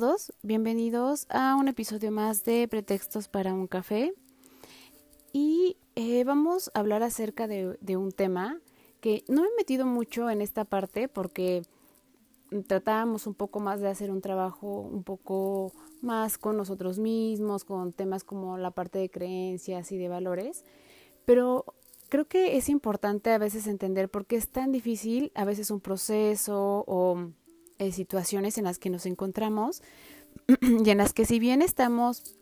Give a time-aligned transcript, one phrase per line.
[0.00, 4.14] Todos, bienvenidos a un episodio más de Pretextos para un café.
[5.34, 8.58] Y eh, vamos a hablar acerca de, de un tema
[9.02, 11.60] que no me he metido mucho en esta parte porque
[12.68, 17.92] tratábamos un poco más de hacer un trabajo un poco más con nosotros mismos, con
[17.92, 20.64] temas como la parte de creencias y de valores,
[21.26, 21.66] pero
[22.08, 25.80] creo que es importante a veces entender por qué es tan difícil a veces un
[25.80, 27.28] proceso o
[27.82, 29.82] eh, situaciones en las que nos encontramos
[30.60, 32.36] y en las que si bien estamos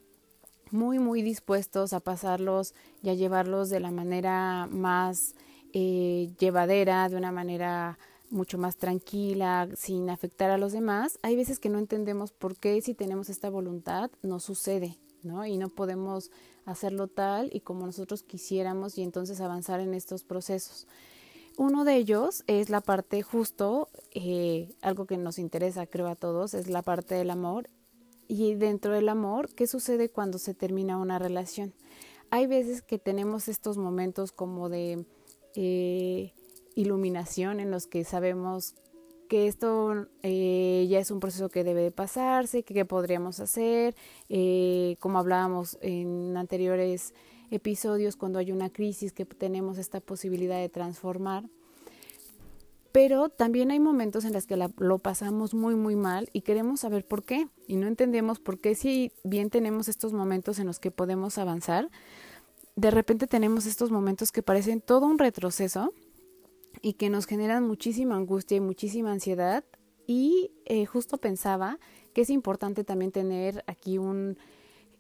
[0.71, 5.35] muy, muy dispuestos a pasarlos y a llevarlos de la manera más
[5.73, 11.59] eh, llevadera, de una manera mucho más tranquila, sin afectar a los demás, hay veces
[11.59, 15.47] que no entendemos por qué si tenemos esta voluntad no sucede, ¿no?
[15.47, 16.31] Y no podemos
[16.67, 20.87] hacerlo tal y como nosotros quisiéramos y entonces avanzar en estos procesos.
[21.57, 26.55] Uno de ellos es la parte justo, eh, algo que nos interesa creo a todos,
[26.55, 27.69] es la parte del amor
[28.29, 31.75] y dentro del amor, ¿qué sucede cuando se termina una relación?
[32.31, 35.05] Hay veces que tenemos estos momentos como de
[35.55, 36.33] eh,
[36.77, 38.77] iluminación en los que sabemos
[39.29, 43.95] que esto eh, ya es un proceso que debe de pasarse, que, podríamos hacer,
[44.99, 47.15] como hablábamos en anteriores
[47.51, 51.49] episodios, cuando hay una crisis, que tenemos esta posibilidad de transformar
[52.93, 57.07] pero también hay momentos en los que lo pasamos muy, muy mal y queremos saber
[57.07, 57.49] por qué.
[57.67, 61.89] Y no entendemos por qué si bien tenemos estos momentos en los que podemos avanzar,
[62.75, 65.93] de repente tenemos estos momentos que parecen todo un retroceso
[66.83, 69.65] y que nos generan muchísima angustia y muchísima ansiedad.
[70.07, 71.79] Y eh, justo pensaba
[72.13, 74.37] que es importante también tener aquí un,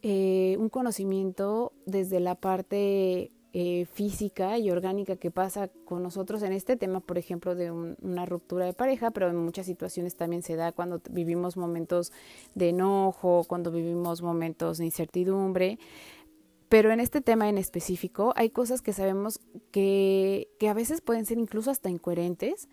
[0.03, 6.53] eh, un conocimiento desde la parte eh, física y orgánica que pasa con nosotros en
[6.53, 10.55] este tema, por ejemplo, de una ruptura de pareja, pero en muchas situaciones también se
[10.55, 12.13] da cuando vivimos momentos
[12.55, 15.81] de enojo, cuando vivimos momentos de incertidumbre.
[16.69, 19.41] Pero en este tema en específico hay cosas que sabemos
[19.73, 22.69] que, que a veces pueden ser incluso hasta incoherentes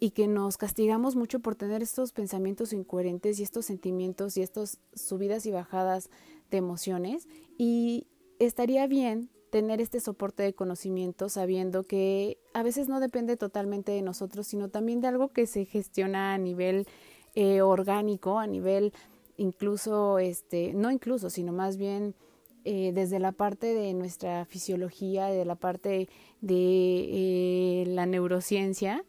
[0.00, 4.80] y que nos castigamos mucho por tener estos pensamientos incoherentes y estos sentimientos y estas
[4.92, 6.10] subidas y bajadas
[6.50, 7.28] de emociones.
[7.58, 8.06] Y
[8.38, 14.02] estaría bien tener este soporte de conocimiento sabiendo que a veces no depende totalmente de
[14.02, 16.86] nosotros, sino también de algo que se gestiona a nivel
[17.34, 18.92] eh, orgánico, a nivel
[19.36, 22.14] incluso, este, no incluso, sino más bien
[22.64, 26.08] eh, desde la parte de nuestra fisiología, de la parte
[26.40, 29.04] de eh, la neurociencia,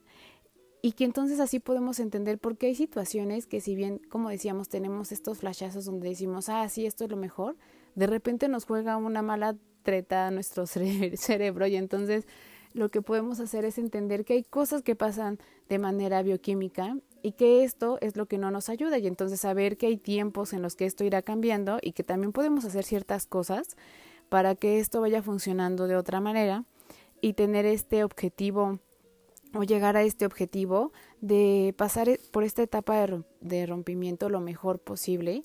[0.82, 4.70] y que entonces así podemos entender por qué hay situaciones que si bien, como decíamos,
[4.70, 7.56] tenemos estos flashazos donde decimos, ah, sí, esto es lo mejor,
[7.96, 10.66] de repente nos juega una mala treta nuestro
[11.16, 12.28] cerebro y entonces
[12.74, 17.32] lo que podemos hacer es entender que hay cosas que pasan de manera bioquímica y
[17.32, 20.62] que esto es lo que no nos ayuda y entonces saber que hay tiempos en
[20.62, 23.76] los que esto irá cambiando y que también podemos hacer ciertas cosas
[24.30, 26.66] para que esto vaya funcionando de otra manera
[27.20, 28.80] y tener este objetivo
[29.54, 30.92] o llegar a este objetivo
[31.22, 33.06] de pasar e, por esta etapa
[33.42, 35.44] de rompimiento lo mejor posible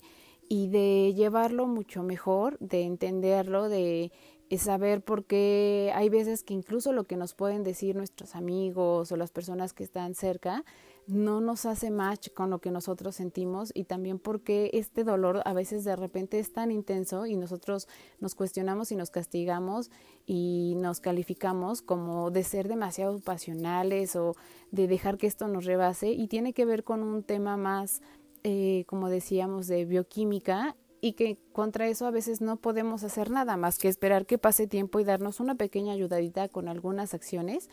[0.49, 4.11] y de llevarlo mucho mejor, de entenderlo, de
[4.57, 9.15] saber por qué hay veces que incluso lo que nos pueden decir nuestros amigos o
[9.15, 10.63] las personas que están cerca
[11.07, 15.53] no nos hace match con lo que nosotros sentimos y también porque este dolor a
[15.53, 17.87] veces de repente es tan intenso y nosotros
[18.19, 19.91] nos cuestionamos y nos castigamos
[20.25, 24.35] y nos calificamos como de ser demasiado pasionales o
[24.71, 28.01] de dejar que esto nos rebase y tiene que ver con un tema más
[28.45, 33.55] eh, como decíamos, de bioquímica y que contra eso a veces no podemos hacer nada
[33.55, 37.69] más que esperar que pase tiempo y darnos una pequeña ayudadita con algunas acciones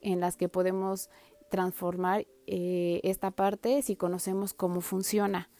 [0.00, 1.10] en las que podemos
[1.52, 5.50] transformar eh, esta parte si conocemos cómo funciona.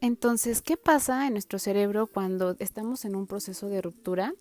[0.00, 4.34] Entonces, ¿qué pasa en nuestro cerebro cuando estamos en un proceso de ruptura?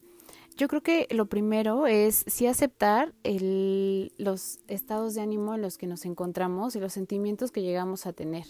[0.58, 5.78] Yo creo que lo primero es sí aceptar el, los estados de ánimo en los
[5.78, 8.46] que nos encontramos y los sentimientos que llegamos a tener.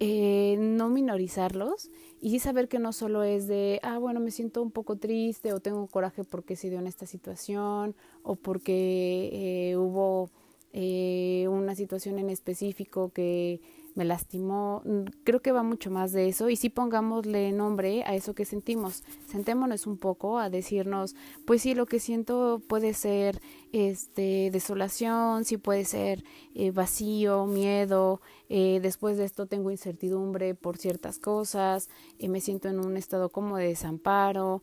[0.00, 1.90] Eh, no minorizarlos
[2.20, 5.60] y saber que no solo es de, ah, bueno, me siento un poco triste o
[5.60, 7.94] tengo coraje porque se dio en esta situación
[8.24, 10.30] o porque eh, hubo
[10.72, 13.60] eh, una situación en específico que
[13.94, 14.82] me lastimó.
[14.84, 18.44] Mm, creo que va mucho más de eso y sí pongámosle nombre a eso que
[18.44, 19.02] sentimos.
[19.26, 21.14] Sentémonos un poco a decirnos,
[21.44, 23.40] pues sí, lo que siento puede ser
[23.72, 26.24] este desolación, sí puede ser
[26.54, 28.20] eh, vacío, miedo.
[28.48, 31.88] Eh, después de esto tengo incertidumbre por ciertas cosas,
[32.18, 34.62] eh, me siento en un estado como de desamparo.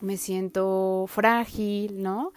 [0.00, 2.32] me siento frágil, ¿no?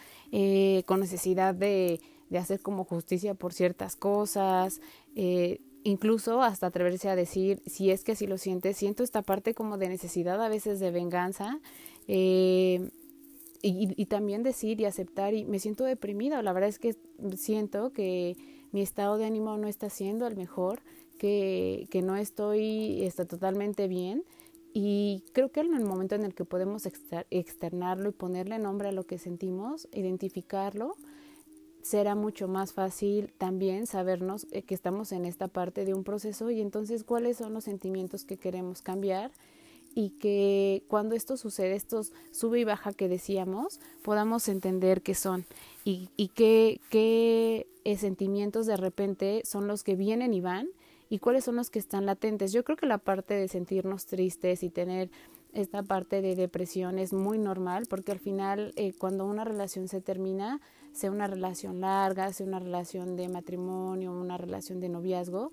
[0.86, 2.00] Con necesidad de
[2.34, 4.82] de hacer como justicia por ciertas cosas,
[5.16, 9.54] eh, incluso hasta atreverse a decir, si es que así lo sientes, siento esta parte
[9.54, 11.60] como de necesidad a veces de venganza,
[12.08, 12.90] eh,
[13.62, 16.98] y, y, también decir y aceptar, y me siento deprimida, la verdad es que
[17.38, 18.36] siento que
[18.74, 20.82] mi estado de ánimo no está siendo el mejor,
[21.18, 24.26] que, que no estoy está totalmente bien,
[24.74, 26.88] y creo que en el momento en el que podemos
[27.30, 30.96] externarlo y ponerle nombre a lo que sentimos, identificarlo,
[31.84, 36.50] será mucho más fácil también sabernos eh, que estamos en esta parte de un proceso
[36.50, 39.32] y entonces cuáles son los sentimientos que queremos cambiar
[39.94, 45.46] y que cuando esto sucede, estos sube y baja que decíamos, podamos entender qué son
[45.86, 50.70] y, y qué, qué eh, sentimientos de repente son los que vienen y van
[51.14, 52.52] y cuáles son los que están latentes.
[52.52, 55.12] Yo creo que la parte de sentirnos tristes y tener
[55.54, 60.02] esta parte de depresión es muy normal porque al final eh, cuando una relación se
[60.02, 60.60] termina,
[60.92, 65.52] sea una relación larga, sea una relación de matrimonio, una relación de noviazgo,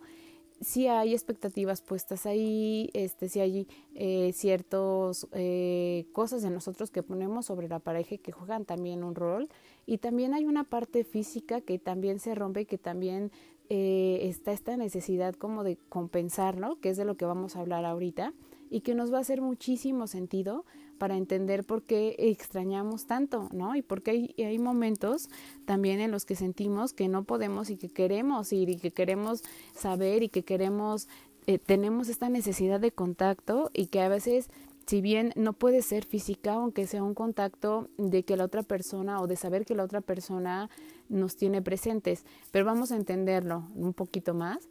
[0.63, 7.03] si hay expectativas puestas ahí, este, si hay eh, ciertas eh, cosas de nosotros que
[7.03, 9.49] ponemos sobre la pareja que juegan también un rol.
[9.91, 13.33] Y también hay una parte física que también se rompe, que también
[13.71, 16.79] eh, está esta necesidad como de compensar, ¿no?
[16.79, 18.33] Que es de lo que vamos a hablar ahorita
[18.71, 20.65] y que nos va a hacer muchísimo sentido
[20.99, 23.75] para entender por qué extrañamos tanto, ¿no?
[23.75, 25.29] Y porque hay, hay momentos
[25.65, 29.43] también en los que sentimos que no podemos y que queremos ir y que queremos
[29.75, 31.09] saber y que queremos,
[31.49, 34.51] eh, tenemos esta necesidad de contacto y que a veces
[34.91, 39.21] si bien no puede ser física, aunque sea un contacto de que la otra persona
[39.21, 40.69] o de saber que la otra persona
[41.09, 44.69] nos tiene presentes, pero vamos a entenderlo un poquito más.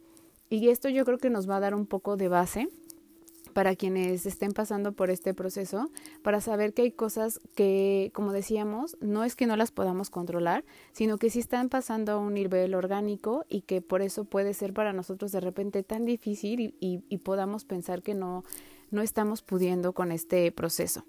[0.50, 2.68] Y esto yo creo que nos va a dar un poco de base
[3.54, 5.90] para quienes estén pasando por este proceso,
[6.20, 10.66] para saber que hay cosas que, como decíamos, no es que no las podamos controlar,
[10.92, 14.74] sino que sí están pasando a un nivel orgánico y que por eso puede ser
[14.74, 18.44] para nosotros de repente tan difícil y, y, podamos pensar que no,
[18.90, 21.04] no estamos pudiendo con este proceso.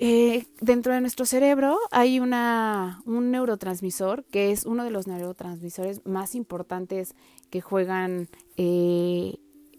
[0.00, 6.04] Eh, dentro de nuestro cerebro hay una, un neurotransmisor que es uno de los neurotransmisores
[6.04, 7.14] más importantes
[7.50, 9.36] que juegan eh,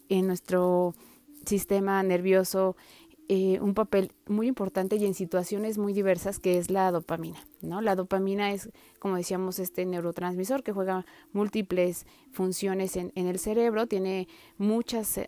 [0.10, 0.96] en nuestro
[1.46, 2.76] sistema nervioso
[3.32, 7.46] eh, un papel muy importante y en situaciones muy diversas que es la dopamina.
[7.62, 7.80] ¿no?
[7.80, 13.86] La dopamina es, como decíamos, este neurotransmisor que juega múltiples funciones en, en el cerebro,
[13.86, 14.28] tiene
[14.58, 15.20] muchas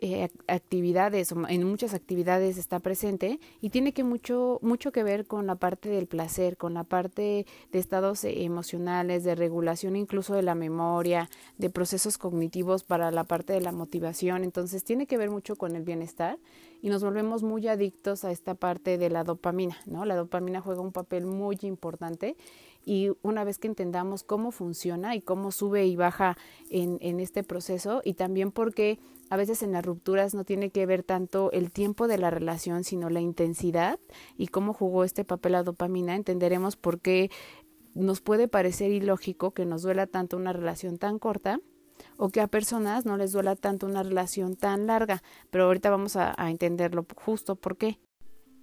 [0.00, 5.46] eh, actividades, en muchas actividades está presente y tiene que mucho, mucho que ver con
[5.46, 10.54] la parte del placer, con la parte de estados emocionales, de regulación incluso de la
[10.54, 14.44] memoria, de procesos cognitivos para la parte de la motivación.
[14.44, 16.38] Entonces tiene que ver mucho con el bienestar
[16.80, 20.04] y nos volvemos muy adictos a esta parte de la dopamina, ¿no?
[20.04, 22.36] La dopamina juega un papel muy importante
[22.84, 26.36] y una vez que entendamos cómo funciona y cómo sube y baja
[26.70, 28.98] en, en este proceso y también porque
[29.30, 32.84] a veces en las rupturas no tiene que ver tanto el tiempo de la relación,
[32.84, 33.98] sino la intensidad
[34.36, 37.30] y cómo jugó este papel la dopamina, entenderemos por qué
[37.94, 41.60] nos puede parecer ilógico que nos duela tanto una relación tan corta
[42.16, 46.16] o que a personas no les duela tanto una relación tan larga, pero ahorita vamos
[46.16, 47.98] a, a entenderlo justo por qué.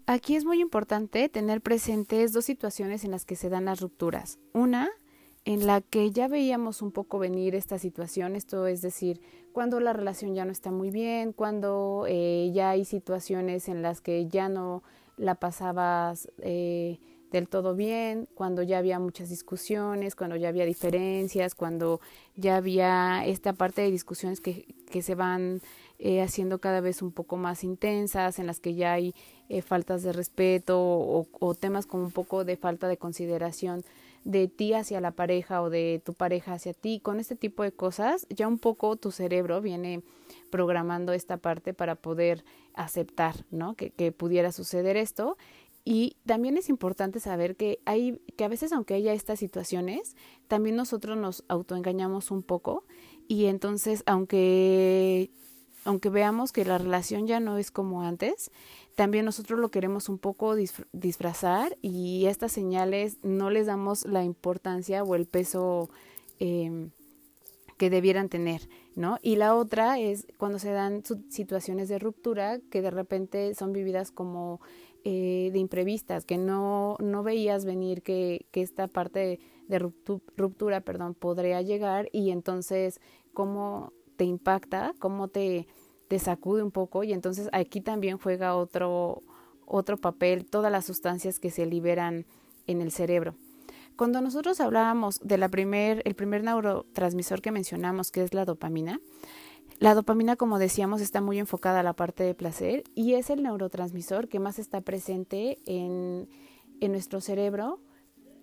[0.07, 4.37] Aquí es muy importante tener presentes dos situaciones en las que se dan las rupturas.
[4.53, 4.91] Una,
[5.45, 9.19] en la que ya veíamos un poco venir esta situación, esto es decir,
[9.51, 14.01] cuando la relación ya no está muy bien, cuando eh, ya hay situaciones en las
[14.01, 14.83] que ya no
[15.17, 16.99] la pasabas eh,
[17.31, 21.99] del todo bien, cuando ya había muchas discusiones, cuando ya había diferencias, cuando
[22.35, 25.61] ya había esta parte de discusiones que, que se van
[25.99, 29.13] eh, haciendo cada vez un poco más intensas, en las que ya hay
[29.63, 33.83] faltas de respeto o, o temas como un poco de falta de consideración
[34.25, 37.71] de ti hacia la pareja o de tu pareja hacia ti, con este tipo de
[37.71, 40.01] cosas, ya un poco tu cerebro viene
[40.49, 43.75] programando esta parte para poder aceptar, ¿no?
[43.75, 45.37] Que, que pudiera suceder esto.
[45.87, 50.15] Y también es importante saber que hay, que a veces aunque haya estas situaciones,
[50.47, 52.83] también nosotros nos autoengañamos un poco
[53.27, 55.29] y entonces aunque
[55.85, 58.51] aunque veamos que la relación ya no es como antes,
[58.95, 60.55] también nosotros lo queremos un poco
[60.91, 65.89] disfrazar y estas señales no les damos la importancia o el peso
[66.39, 66.89] eh,
[67.77, 69.17] que debieran tener, ¿no?
[69.21, 74.11] Y la otra es cuando se dan situaciones de ruptura que de repente son vividas
[74.11, 74.61] como
[75.03, 81.13] eh, de imprevistas, que no, no veías venir que, que esta parte de, ruptura, perdón,
[81.13, 82.99] podría llegar y entonces
[83.33, 85.67] cómo te impacta, cómo te,
[86.07, 89.23] te sacude un poco y entonces aquí también juega otro,
[89.65, 92.25] otro papel todas las sustancias que se liberan
[92.67, 93.35] en el cerebro.
[93.95, 98.99] Cuando nosotros hablábamos de la primer, el primer neurotransmisor que mencionamos, que es la dopamina,
[99.79, 103.43] la dopamina, como decíamos, está muy enfocada a la parte de placer y es el
[103.43, 106.29] neurotransmisor que más está presente en,
[106.79, 107.79] en nuestro cerebro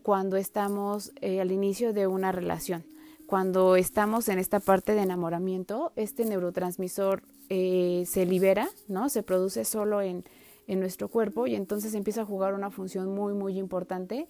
[0.02, 2.84] cuando estamos eh, al inicio de una relación.
[3.26, 9.08] Cuando estamos en esta parte de enamoramiento, este neurotransmisor eh, se libera, ¿no?
[9.08, 10.24] Se produce solo en,
[10.66, 14.28] en nuestro cuerpo y entonces empieza a jugar una función muy, muy importante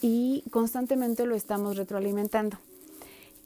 [0.00, 2.58] y constantemente lo estamos retroalimentando.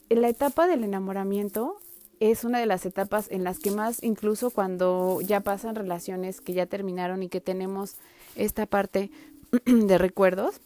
[0.09, 1.77] En la etapa del enamoramiento
[2.19, 6.53] es una de las etapas en las que más, incluso cuando ya pasan relaciones que
[6.53, 7.95] ya terminaron y que tenemos
[8.35, 9.09] esta parte
[9.65, 10.61] de recuerdos,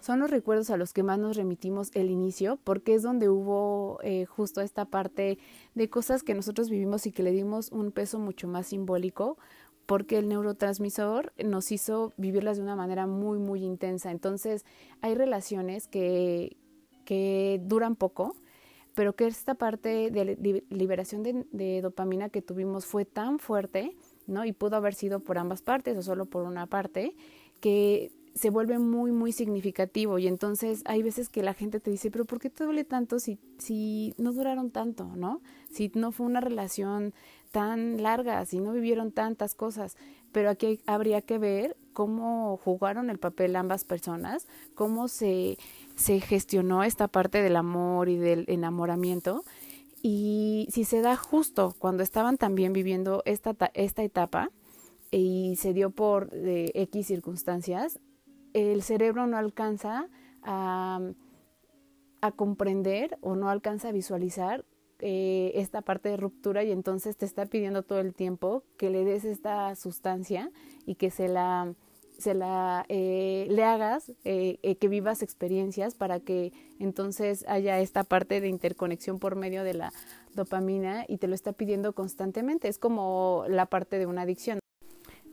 [0.00, 3.98] son los recuerdos a los que más nos remitimos el inicio, porque es donde hubo
[4.02, 5.38] eh, justo esta parte
[5.74, 9.38] de cosas que nosotros vivimos y que le dimos un peso mucho más simbólico,
[9.86, 14.10] porque el neurotransmisor nos hizo vivirlas de una manera muy, muy intensa.
[14.10, 14.64] Entonces,
[15.00, 16.56] hay relaciones que,
[17.04, 18.34] que duran poco,
[18.94, 24.44] pero que esta parte de liberación de, de, dopamina que tuvimos fue tan fuerte, ¿no?
[24.44, 27.14] Y pudo haber sido por ambas partes o solo por una parte,
[27.60, 30.18] que se vuelve muy, muy significativo.
[30.18, 33.18] Y entonces hay veces que la gente te dice, pero ¿por qué te duele tanto
[33.18, 35.40] si, si no duraron tanto, ¿no?
[35.70, 37.14] Si no fue una relación
[37.50, 39.96] tan largas y no vivieron tantas cosas,
[40.30, 45.56] pero aquí habría que ver cómo jugaron el papel ambas personas, cómo se,
[45.96, 49.42] se gestionó esta parte del amor y del enamoramiento
[50.02, 54.50] y si se da justo cuando estaban también viviendo esta, esta etapa
[55.10, 57.98] y se dio por de X circunstancias,
[58.56, 60.08] el cerebro no alcanza
[60.42, 61.00] a,
[62.34, 64.64] comprender o no alcanza a visualizar
[64.98, 69.04] eh, esta parte de ruptura y entonces te está pidiendo todo el tiempo que le
[69.04, 70.50] des esta sustancia
[70.86, 71.72] y que se la
[72.18, 78.40] se la eh, le hagas eh, que vivas experiencias para que entonces haya esta parte
[78.40, 79.92] de interconexión por medio de la
[80.34, 82.66] dopamina y te lo está pidiendo constantemente.
[82.66, 84.58] Es como la parte de una adicción.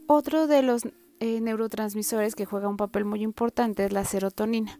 [0.05, 0.83] Otro de los
[1.19, 4.79] neurotransmisores que juega un papel muy importante es la serotonina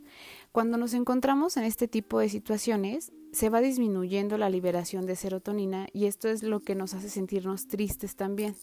[0.54, 5.88] cuando nos encontramos en este tipo de situaciones, se va disminuyendo la liberación de serotonina
[5.94, 8.56] y esto es lo que nos hace sentirnos tristes también.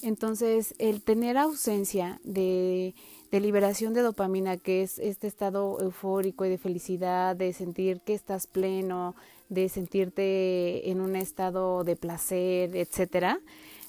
[0.00, 2.94] Entonces, el tener ausencia de,
[3.30, 8.46] liberación de dopamina, que es este estado eufórico y de felicidad, de sentir que estás
[8.46, 9.14] pleno,
[9.50, 13.38] de sentirte en un estado de placer, etcétera,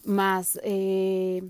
[0.03, 1.41] más eh,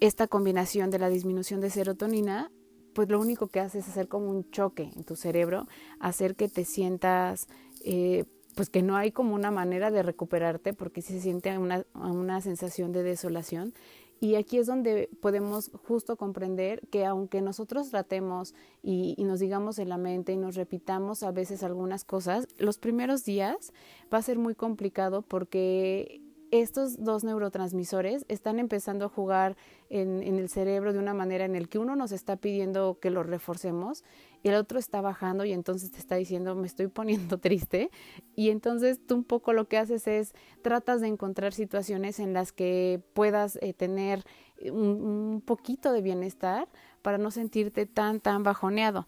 [0.00, 2.50] esta combinación de la disminución de serotonina,
[2.94, 5.66] pues lo único que hace es hacer como un choque en tu cerebro,
[6.00, 7.46] hacer que te sientas,
[7.84, 8.24] eh,
[8.54, 12.92] pues que no hay como una manera de recuperarte porque se siente una, una sensación
[12.92, 13.72] de desolación.
[14.20, 18.52] Y aquí es donde podemos justo comprender que aunque nosotros tratemos
[18.82, 22.78] y, y, nos digamos en la mente y nos repitamos a veces algunas cosas, los
[22.78, 23.72] primeros días
[24.12, 29.56] va a ser muy complicado porque estos dos neurotransmisores están empezando a jugar
[29.90, 33.22] en, el cerebro de una manera en el que uno nos está pidiendo que lo
[33.22, 34.04] reforcemos
[34.42, 37.90] y el otro está bajando y entonces te está diciendo me estoy poniendo triste
[38.34, 42.52] y entonces tú un poco lo que haces es tratas de encontrar situaciones en las
[42.52, 44.24] que puedas eh, tener
[44.72, 45.00] un,
[45.32, 46.68] un poquito de bienestar
[47.02, 49.06] para no sentirte tan tan bajoneado.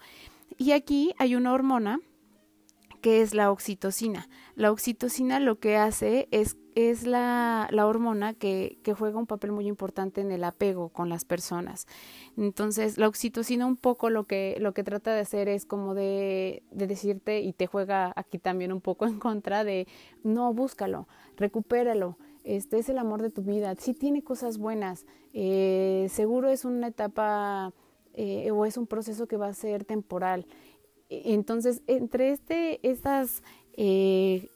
[0.58, 2.00] Y aquí hay una hormona
[3.00, 4.28] que es la oxitocina.
[4.54, 9.52] La oxitocina lo que hace es, es la, la hormona que, que, juega un papel
[9.52, 11.86] muy importante en el apego con las personas.
[12.36, 16.62] Entonces, la oxitocina un poco lo que, lo que trata de hacer es como de,
[16.70, 19.86] de decirte, y te juega aquí también un poco en contra de,
[20.22, 26.06] no, búscalo, recupéralo, este es el amor de tu vida, sí tiene cosas buenas, eh,
[26.10, 27.72] seguro es una etapa
[28.14, 30.46] eh, o es un proceso que va a ser temporal.
[31.08, 33.42] Entonces, entre este, estas
[33.76, 34.48] eh,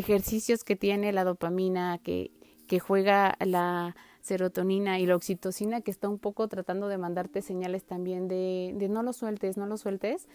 [0.00, 2.30] ejercicios que tiene la dopamina, que,
[2.66, 7.84] que juega la serotonina y la oxitocina, que está un poco tratando de mandarte señales
[7.84, 10.28] también de, de no lo sueltes, no lo sueltes,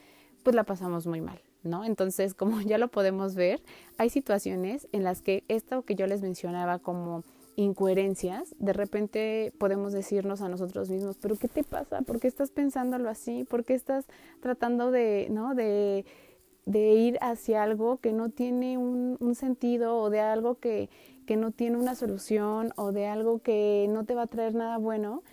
[0.43, 1.83] pues la pasamos muy mal, ¿no?
[1.85, 3.61] Entonces, como ya lo podemos ver,
[3.97, 7.23] hay situaciones en las que esto que yo les mencionaba como
[7.57, 12.01] incoherencias, de repente podemos decirnos a nosotros mismos, pero ¿qué te pasa?
[12.01, 13.45] ¿Por qué estás pensándolo así?
[13.45, 14.05] ¿Por qué estás
[14.41, 15.55] tratando de, ¿no?
[15.55, 16.05] De,
[16.65, 20.89] de ir hacia algo que no tiene un, sentido o de algo que,
[21.25, 24.77] que no tiene una solución o de algo que no te va a traer nada
[24.77, 25.23] bueno.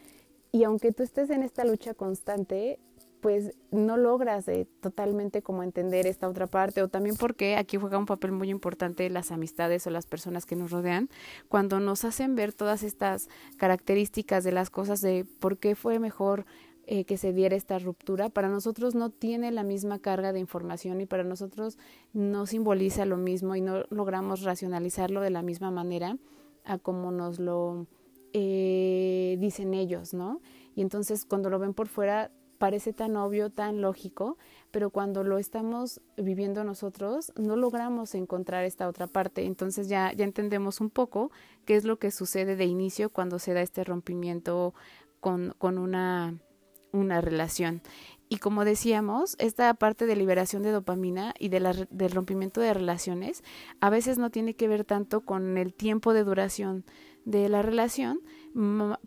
[0.51, 2.79] Y aunque tú estés en esta lucha constante,
[3.23, 7.97] pues no logras eh, totalmente como entender esta otra parte o también porque aquí juega
[7.97, 11.09] un papel muy importante las amistades o las personas que nos rodean
[11.49, 16.47] cuando nos hacen ver todas estas características de las cosas de por qué fue mejor
[16.87, 21.01] eh, que se diera esta ruptura, para nosotros no tiene la misma carga de información
[21.01, 21.79] y para nosotros
[22.13, 26.19] no simboliza lo mismo y no logramos racionalizarlo de la misma manera
[26.65, 27.87] a como nos lo
[28.33, 30.41] eh, dicen ellos, ¿no?
[30.75, 34.39] Y entonces cuando lo ven por fuera parece tan obvio, tan lógico,
[34.71, 39.45] pero cuando lo estamos viviendo nosotros no logramos encontrar esta otra parte.
[39.47, 41.31] Entonces ya, ya entendemos un poco
[41.65, 44.75] qué es lo que sucede de inicio cuando se da este rompimiento
[45.21, 46.39] con, con una
[46.93, 47.83] una relación.
[48.29, 52.73] Y como decíamos, esta parte de liberación de dopamina y de la, del rompimiento de
[52.73, 53.45] relaciones
[53.81, 56.85] a veces no tiene que ver tanto con el tiempo de duración
[57.25, 58.21] de la relación,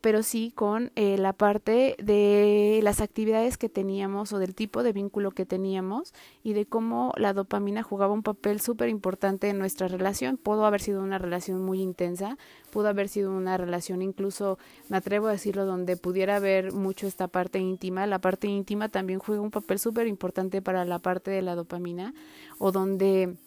[0.01, 4.91] pero sí con eh, la parte de las actividades que teníamos o del tipo de
[4.91, 9.87] vínculo que teníamos y de cómo la dopamina jugaba un papel súper importante en nuestra
[9.87, 10.37] relación.
[10.37, 12.37] Pudo haber sido una relación muy intensa,
[12.71, 14.57] pudo haber sido una relación incluso,
[14.89, 18.07] me atrevo a decirlo, donde pudiera haber mucho esta parte íntima.
[18.07, 22.15] La parte íntima también juega un papel súper importante para la parte de la dopamina
[22.57, 23.37] o donde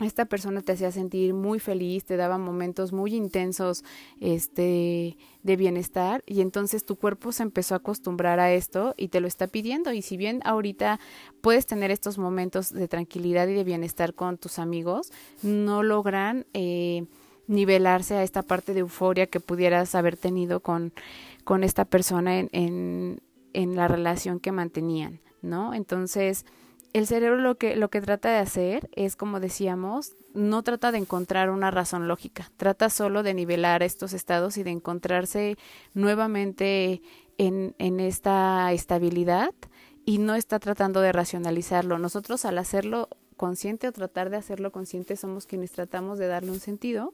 [0.00, 3.84] esta persona te hacía sentir muy feliz, te daba momentos muy intensos
[4.20, 9.20] este de bienestar y entonces tu cuerpo se empezó a acostumbrar a esto y te
[9.20, 11.00] lo está pidiendo y si bien ahorita
[11.40, 15.12] puedes tener estos momentos de tranquilidad y de bienestar con tus amigos,
[15.42, 17.06] no logran eh,
[17.46, 20.92] nivelarse a esta parte de euforia que pudieras haber tenido con,
[21.44, 23.20] con esta persona en, en,
[23.52, 25.72] en la relación que mantenían, ¿no?
[25.74, 26.44] Entonces,
[26.96, 30.98] el cerebro lo que, lo que trata de hacer es, como decíamos, no trata de
[30.98, 35.58] encontrar una razón lógica, trata solo de nivelar estos estados y de encontrarse
[35.92, 37.02] nuevamente
[37.36, 39.50] en, en esta estabilidad
[40.06, 41.98] y no está tratando de racionalizarlo.
[41.98, 46.60] Nosotros al hacerlo consciente o tratar de hacerlo consciente somos quienes tratamos de darle un
[46.60, 47.12] sentido,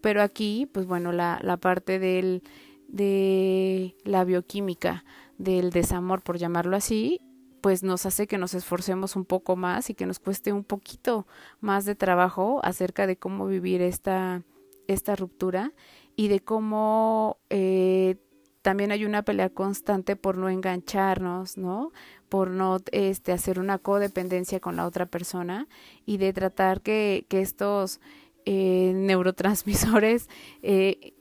[0.00, 2.44] pero aquí, pues bueno, la, la parte del,
[2.86, 5.04] de la bioquímica,
[5.36, 7.20] del desamor, por llamarlo así,
[7.66, 11.26] pues nos hace que nos esforcemos un poco más y que nos cueste un poquito
[11.58, 14.44] más de trabajo acerca de cómo vivir esta,
[14.86, 15.72] esta ruptura
[16.14, 18.18] y de cómo eh,
[18.62, 21.90] también hay una pelea constante por no engancharnos, ¿no?
[22.28, 25.66] Por no este, hacer una codependencia con la otra persona
[26.04, 27.98] y de tratar que, que estos
[28.44, 30.28] eh, neurotransmisores
[30.62, 31.15] eh,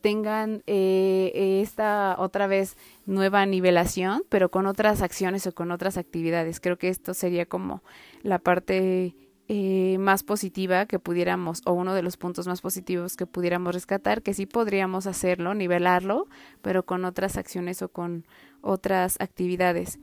[0.00, 6.60] tengan eh, esta otra vez nueva nivelación, pero con otras acciones o con otras actividades.
[6.60, 7.82] Creo que esto sería como
[8.22, 9.14] la parte
[9.48, 14.22] eh, más positiva que pudiéramos, o uno de los puntos más positivos que pudiéramos rescatar,
[14.22, 16.28] que sí podríamos hacerlo, nivelarlo,
[16.60, 18.26] pero con otras acciones o con
[18.60, 19.98] otras actividades.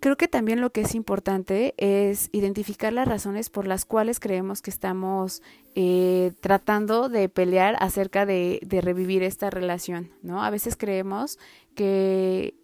[0.00, 4.62] Creo que también lo que es importante es identificar las razones por las cuales creemos
[4.62, 5.42] que estamos
[5.74, 10.44] eh, tratando de pelear acerca de, revivir esta relación, ¿no?
[10.44, 11.38] A veces creemos
[11.74, 12.54] que,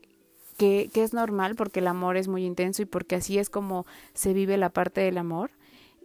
[0.61, 4.57] es normal porque el amor es muy intenso y porque así es como se vive
[4.57, 5.51] la parte del amor.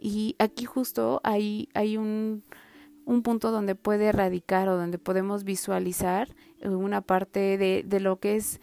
[0.00, 2.42] Y aquí justo hay, un,
[3.04, 8.34] un punto donde puede radicar o donde podemos visualizar una parte de, de lo que
[8.34, 8.60] es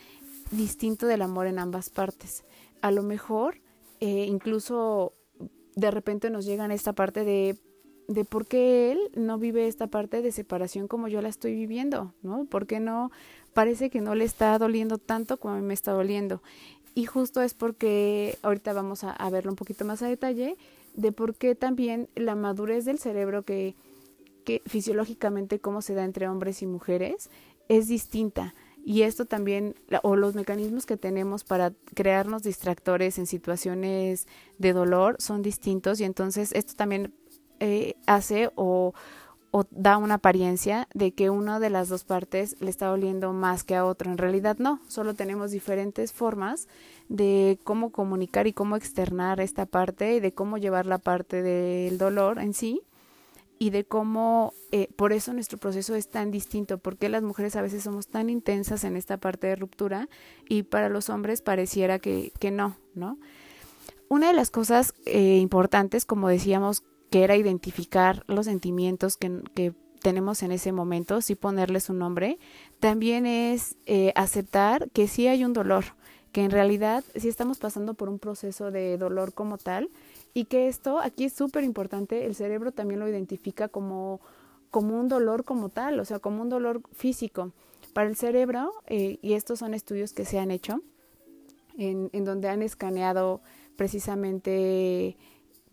[0.52, 2.44] distinto del amor en ambas partes
[2.82, 3.60] a lo mejor
[4.00, 5.14] eh, incluso
[5.76, 7.58] de repente nos llegan esta parte de,
[8.08, 12.14] de por qué él no vive esta parte de separación como yo la estoy viviendo,
[12.22, 12.46] ¿no?
[12.46, 13.12] ¿Por qué no
[13.54, 16.42] parece que no le está doliendo tanto como a mí me está doliendo?
[16.96, 20.58] Y justo es porque ahorita vamos a, a verlo un poquito más a detalle
[20.96, 23.76] de por qué también la madurez del cerebro que,
[24.44, 27.30] que fisiológicamente cómo se da entre hombres y mujeres
[27.68, 28.56] es distinta
[28.88, 34.28] y esto también, o los mecanismos que tenemos para crearnos distractores en situaciones
[34.60, 37.14] de dolor son distintos y entonces esto también
[37.60, 38.94] eh, hace o,
[39.72, 43.76] da una apariencia de que una de las dos partes le está doliendo más que
[43.76, 44.10] a otro.
[44.10, 46.70] En realidad no, solo tenemos diferentes formas
[47.10, 51.98] de cómo comunicar y cómo externar esta parte y de cómo llevar la parte del
[51.98, 52.84] dolor en sí
[53.60, 57.62] y de cómo eh, por eso nuestro proceso es tan distinto, porque las mujeres a
[57.62, 60.10] veces somos tan intensas en esta parte de ruptura
[60.48, 63.18] y para los hombres pareciera que, que no, ¿no?
[64.10, 69.74] Una de las cosas eh, importantes, como decíamos, que era identificar los sentimientos que, que
[70.02, 72.40] tenemos en ese momento, sí ponerles un nombre,
[72.80, 75.86] también es eh, aceptar que sí hay un dolor,
[76.32, 79.90] que en realidad sí estamos pasando por un proceso de dolor como tal
[80.38, 84.22] Y que esto aquí es súper importante, el cerebro también lo identifica como,
[84.70, 87.54] como un dolor como tal, o sea, como un dolor físico.
[87.94, 90.84] Para el cerebro, eh, y estos son estudios que se han hecho,
[91.76, 93.42] en, donde han escaneado
[93.78, 95.18] precisamente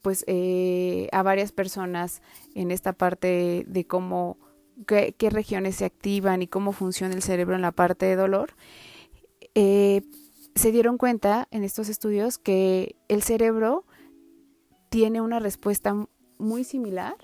[0.01, 2.23] pues eh, a varias personas
[2.55, 4.39] en esta parte de cómo
[4.87, 8.55] qué, regiones se activan y cómo funciona el cerebro en la parte de dolor
[9.55, 10.01] eh,
[10.55, 13.85] se dieron cuenta en estos estudios que el cerebro
[14.95, 16.07] tiene una respuesta
[16.39, 17.17] muy similar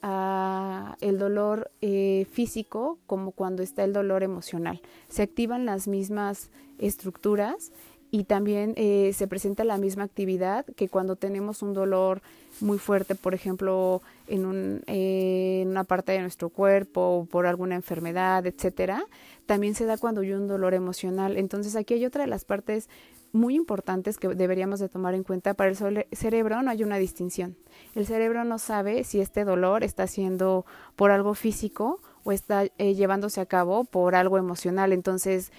[0.00, 4.80] a el dolor eh, físico como cuando está el dolor emocional.
[5.08, 7.72] Se activan las mismas estructuras
[8.12, 12.22] y también eh, se presenta la misma actividad que cuando tenemos un dolor
[12.60, 17.46] muy fuerte, por ejemplo, en, un, eh, en una parte de nuestro cuerpo o por
[17.46, 19.04] alguna enfermedad, etcétera,
[19.46, 21.36] también se da cuando hay un dolor emocional.
[21.36, 22.88] Entonces aquí hay otra de las partes
[23.36, 25.54] muy importantes que deberíamos de tomar en cuenta.
[25.54, 27.56] Para el cerebro no hay una distinción.
[27.94, 32.94] El cerebro no sabe si este dolor está siendo por algo físico o está eh,
[32.94, 34.92] llevándose a cabo por algo emocional.
[34.92, 35.52] Entonces,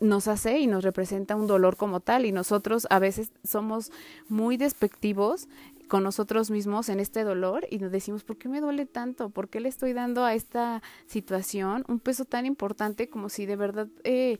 [0.00, 3.90] nos hace y nos representa un dolor como tal y nosotros a veces somos
[4.28, 5.48] muy despectivos
[5.88, 9.30] con nosotros mismos en este dolor y nos decimos, ¿por qué me duele tanto?
[9.30, 13.56] ¿Por qué le estoy dando a esta situación un peso tan importante como si de
[13.56, 14.38] verdad, eh,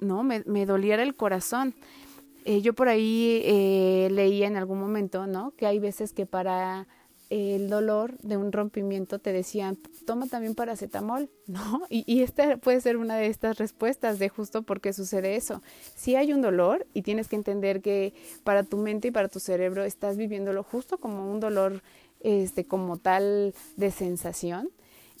[0.00, 1.74] no, me, me, doliera el corazón?
[2.44, 5.52] Eh, yo por ahí eh, leía en algún momento, ¿no?
[5.56, 6.86] Que hay veces que para
[7.28, 11.82] el dolor de un rompimiento te decían, toma también paracetamol, ¿no?
[11.90, 15.62] Y, y, esta puede ser una de estas respuestas de justo por qué sucede eso.
[15.96, 19.40] Si hay un dolor y tienes que entender que para tu mente y para tu
[19.40, 21.82] cerebro estás viviéndolo justo como un dolor,
[22.20, 24.70] este, como tal de sensación.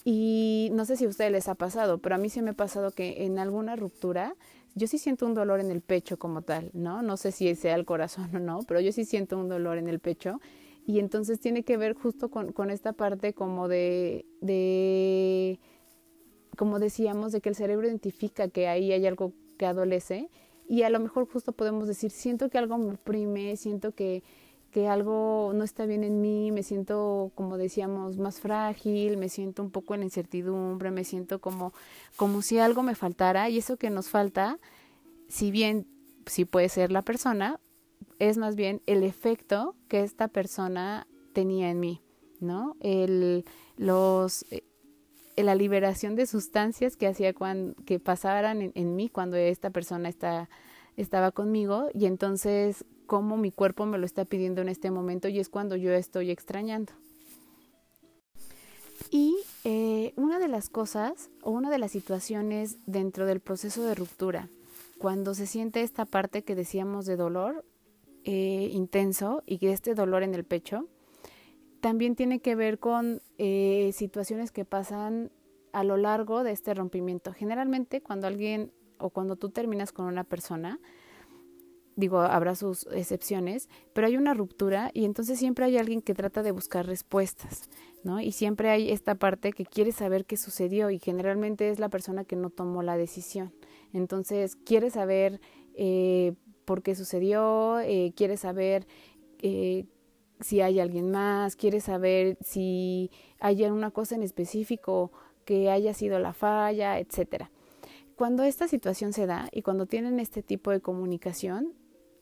[0.04, 2.54] Y no sé si a ustedes les ha pasado, pero a mí sí me ha
[2.54, 4.36] pasado que en alguna ruptura
[4.76, 7.02] yo sí siento un dolor en el pecho como tal, ¿no?
[7.02, 9.88] No sé si sea el corazón o no, pero yo sí siento un dolor en
[9.88, 10.38] el pecho
[10.86, 15.58] y entonces tiene que ver justo con, con esta parte como de, de,
[16.56, 20.30] como decíamos, de que el cerebro identifica que ahí hay algo que adolece
[20.68, 24.22] y a lo mejor justo podemos decir, siento que algo me oprime, siento que,
[24.76, 29.62] que algo no está bien en mí, me siento, como decíamos, más frágil, me siento
[29.62, 31.72] un poco en incertidumbre, me siento como,
[32.16, 34.58] como si algo me faltara y eso que nos falta,
[35.28, 35.86] si bien
[36.26, 37.58] sí puede ser la persona,
[38.18, 42.02] es más bien el efecto que esta persona tenía en mí,
[42.40, 42.76] ¿no?
[42.80, 43.46] El,
[43.78, 44.62] los, eh,
[45.38, 50.10] la liberación de sustancias que hacía cuando, que pasaran en, en mí cuando esta persona
[50.10, 50.50] está,
[50.98, 55.38] estaba conmigo y entonces cómo mi cuerpo me lo está pidiendo en este momento y
[55.38, 56.92] es cuando yo estoy extrañando.
[59.10, 63.94] Y eh, una de las cosas o una de las situaciones dentro del proceso de
[63.94, 64.48] ruptura,
[64.98, 67.64] cuando se siente esta parte que decíamos de dolor,
[68.24, 70.88] eh, intenso y que este dolor en el pecho
[71.80, 75.30] también tiene que ver con eh, situaciones que pasan
[75.72, 77.32] a lo largo de este rompimiento.
[77.32, 80.80] Generalmente cuando alguien o cuando tú terminas con una persona,
[81.96, 86.42] digo, habrá sus excepciones, pero hay una ruptura y entonces siempre hay alguien que trata
[86.42, 87.70] de buscar respuestas,
[88.04, 88.20] ¿no?
[88.20, 92.24] Y siempre hay esta parte que quiere saber qué sucedió y generalmente es la persona
[92.24, 93.52] que no tomó la decisión.
[93.94, 95.40] Entonces quiere saber
[95.74, 96.34] eh,
[96.66, 98.86] por qué sucedió, eh, quiere saber
[99.38, 99.86] eh,
[100.40, 105.12] si hay alguien más, quiere saber si hay alguna cosa en específico
[105.46, 107.50] que haya sido la falla, etcétera.
[108.16, 111.74] Cuando esta situación se da y cuando tienen este tipo de comunicación,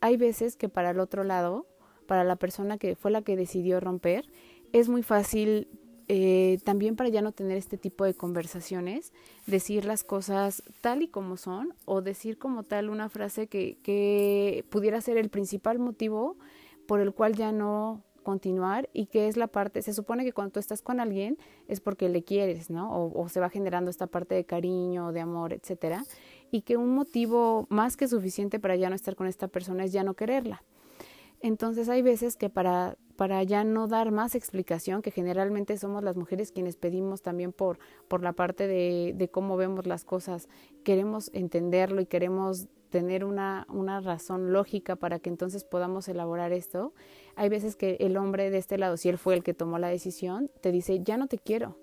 [0.05, 1.67] hay veces que para el otro lado,
[2.07, 4.27] para la persona que fue la que decidió romper,
[4.75, 5.67] es muy fácil
[6.09, 9.15] eh, también para ya no tener este tipo de conversaciones,
[9.47, 14.67] decir las cosas tal y como son o decir como tal una frase que, que
[14.69, 16.37] pudiera ser el principal motivo
[16.87, 20.53] por el cual ya no continuar y que es la parte, se supone que cuando
[20.53, 22.95] tú estás con alguien es porque le quieres, ¿no?
[22.95, 26.05] O, o, se va generando esta parte de cariño, de amor, etcétera,
[26.55, 29.93] y que un motivo más que suficiente para ya no estar con esta persona es
[29.93, 30.63] ya no quererla.
[31.41, 36.15] Entonces hay veces que para, para ya no dar más explicación, que generalmente somos las
[36.15, 40.49] mujeres quienes pedimos también por, por la parte de, de cómo vemos las cosas,
[40.85, 46.95] queremos entenderlo y queremos tener una, una razón lógica para que entonces podamos elaborar esto.
[47.35, 49.89] Hay veces que el hombre de este lado, si él fue el que tomó la
[49.89, 51.77] decisión, te dice, ya no te quiero.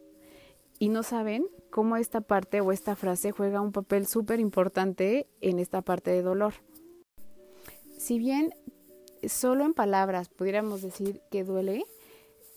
[0.81, 5.59] Y no saben cómo esta parte o esta frase juega un papel súper importante en
[5.59, 6.55] esta parte de dolor.
[7.99, 8.51] Si bien
[9.27, 11.85] solo en palabras pudiéramos decir que duele,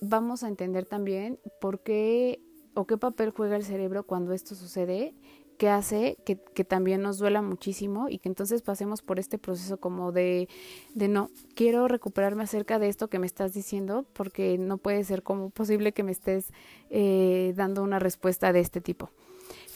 [0.01, 2.41] vamos a entender también por qué
[2.73, 5.15] o qué papel juega el cerebro cuando esto sucede
[5.57, 9.79] que hace que, que, también nos duela muchísimo y que entonces pasemos por este proceso
[9.79, 10.49] como de,
[10.95, 15.23] de no, quiero recuperarme acerca de esto que me estás diciendo porque no puede ser
[15.23, 16.53] como posible que me estés
[16.91, 19.11] eh, dando una respuesta de este tipo.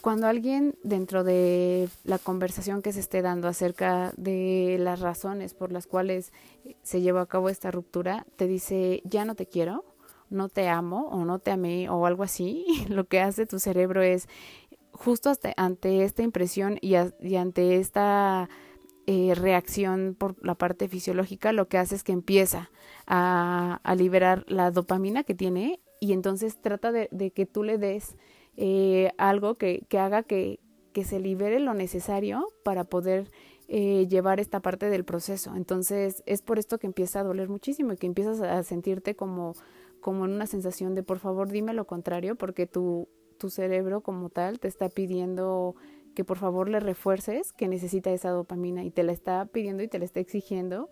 [0.00, 5.72] Cuando alguien dentro de la conversación que se esté dando acerca de las razones por
[5.72, 6.32] las cuales
[6.82, 9.84] se llevó a cabo esta ruptura, te dice, ya no te quiero,
[10.30, 14.02] no te amo o no te amé o algo así, lo que hace tu cerebro
[14.02, 14.28] es
[14.98, 18.48] justo hasta, ante esta impresión y, ante esta
[19.06, 22.70] eh, reacción por la parte fisiológica, lo que hace es que empieza
[23.06, 27.78] a, a liberar la dopamina que tiene y entonces trata de, de que tú le
[27.78, 28.16] des
[28.56, 30.58] eh, algo que, que haga que,
[30.92, 33.30] que, se libere lo necesario para poder
[33.68, 35.54] eh, llevar esta parte del proceso.
[35.54, 39.54] Entonces es por esto que empieza a doler muchísimo y que empiezas a sentirte como,
[40.00, 43.08] como en una sensación de por favor dime lo contrario porque tu,
[43.38, 45.74] tu cerebro como tal te está pidiendo
[46.14, 49.88] que por favor le refuerces que necesita esa dopamina y te la está pidiendo y
[49.88, 50.90] te la está exigiendo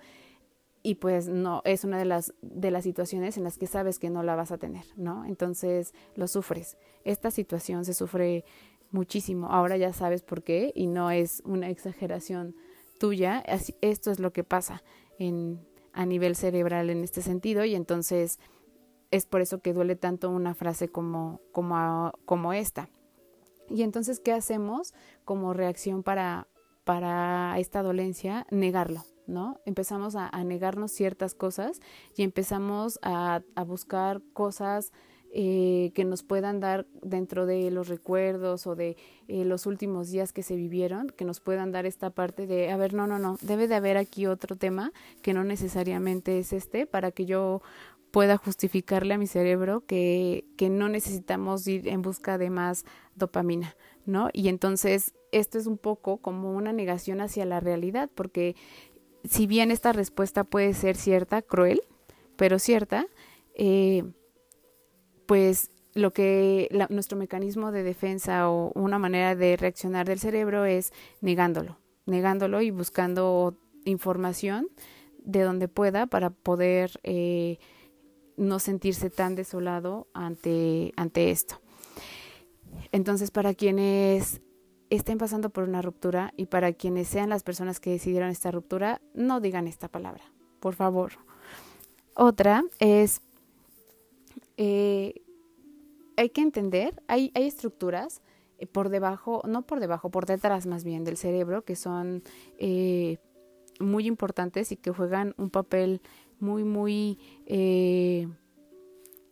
[0.83, 4.09] y pues no es una de las de las situaciones en las que sabes que
[4.09, 5.25] no la vas a tener, ¿no?
[5.25, 6.77] Entonces lo sufres.
[7.05, 8.45] Esta situación se sufre
[8.93, 9.49] muchísimo.
[9.49, 12.55] Ahora ya sabes por qué y no es una exageración
[13.01, 13.43] tuya.
[13.81, 14.85] Esto es lo que pasa
[15.19, 15.61] en
[15.93, 18.39] a nivel cerebral en este sentido y entonces
[19.11, 22.88] es por eso que duele tanto una frase como, como, como esta.
[23.69, 26.47] Y entonces, ¿qué hacemos como reacción para,
[26.85, 28.47] para esta dolencia?
[28.51, 29.61] Negarlo, ¿no?
[29.64, 31.81] Empezamos a, negarnos ciertas cosas
[32.16, 34.92] y empezamos a, buscar cosas
[35.33, 40.33] eh, que nos puedan dar dentro de los recuerdos o de eh, los últimos días
[40.33, 43.37] que se vivieron, que nos puedan dar esta parte de, a ver, no, no, no,
[43.42, 44.92] debe de haber aquí otro tema
[45.23, 47.61] que no necesariamente es este para que yo
[48.17, 53.77] pueda justificarle a mi cerebro que, que no necesitamos ir en busca de más dopamina,
[54.07, 54.31] ¿no?
[54.33, 58.57] Y entonces esto es un poco como una negación hacia la realidad, porque
[59.25, 61.83] si bien esta respuesta puede ser cierta, cruel,
[62.37, 63.07] pero cierta,
[63.55, 64.03] eh,
[65.27, 70.91] pues lo que nuestro mecanismo de defensa o una manera de reaccionar del cerebro es
[71.21, 71.77] negándolo,
[72.07, 74.71] negándolo y buscando información
[75.19, 77.59] de donde pueda para poder eh,
[78.37, 81.61] no sentirse tan desolado ante, ante esto.
[82.92, 84.40] Entonces, para quienes
[84.90, 89.01] estén pasando por una ruptura y para quienes sean las personas que decidieron esta ruptura,
[89.14, 90.25] no digan esta palabra,
[90.61, 91.12] por favor.
[92.14, 93.20] Otra es,
[94.57, 95.22] eh,
[96.16, 98.22] hay que entender, hay, hay estructuras
[98.59, 102.22] eh, por debajo, no por debajo, por detrás más bien del cerebro, que son
[102.59, 103.18] eh,
[103.81, 106.01] muy importantes y que juegan un papel
[106.40, 108.29] muy, muy eh,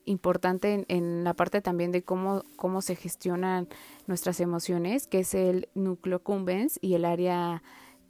[0.04, 3.68] importante en, la parte también de cómo, cómo se gestionan
[4.06, 7.62] nuestras emociones, que es el núcleo cumbens y el área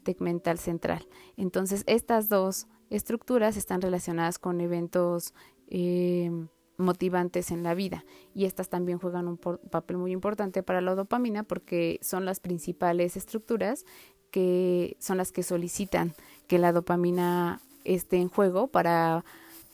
[0.03, 1.07] tegmental central.
[1.37, 5.35] Entonces, estas dos estructuras están relacionadas con eventos
[5.69, 6.31] eh,
[6.77, 8.05] motivantes en la vida
[8.35, 13.17] y estas también juegan un papel muy importante para la dopamina porque son las principales
[13.17, 13.85] estructuras
[14.31, 16.15] que son las que solicitan
[16.49, 19.25] que la dopamina esté en juego para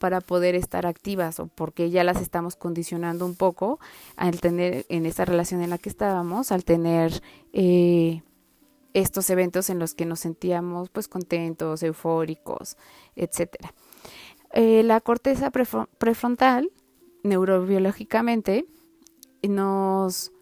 [0.01, 3.79] para poder estar activas o porque ya las estamos condicionando un poco
[4.16, 8.23] al tener en esta relación en la que estábamos, al tener eh,
[8.94, 12.79] estos eventos en los que nos sentíamos pues contentos, eufóricos,
[13.14, 13.75] etcétera.
[14.55, 16.70] Eh, la corteza prefrontal,
[17.23, 18.64] neurobiológicamente,
[19.42, 20.33] nos,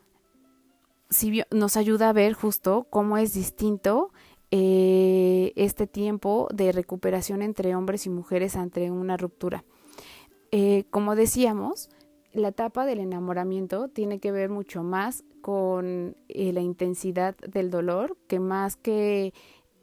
[1.50, 4.12] nos ayuda a ver justo cómo es distinto
[4.50, 9.64] eh, este tiempo de recuperación entre hombres y mujeres ante una ruptura.
[10.52, 11.90] Eh, como decíamos,
[12.32, 18.16] la etapa del enamoramiento tiene que ver mucho más con eh, la intensidad del dolor
[18.26, 19.34] que más que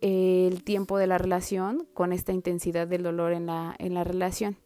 [0.01, 4.57] el tiempo de la relación con esta intensidad del dolor en la, en la relación.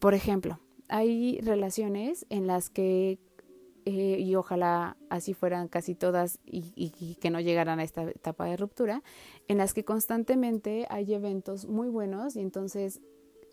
[0.00, 3.18] por ejemplo, hay relaciones en las que
[3.88, 8.58] eh, y ojalá así fueran casi todas y, que no llegaran a esta etapa de
[8.58, 9.02] ruptura,
[9.48, 13.00] en las que constantemente hay eventos muy buenos y entonces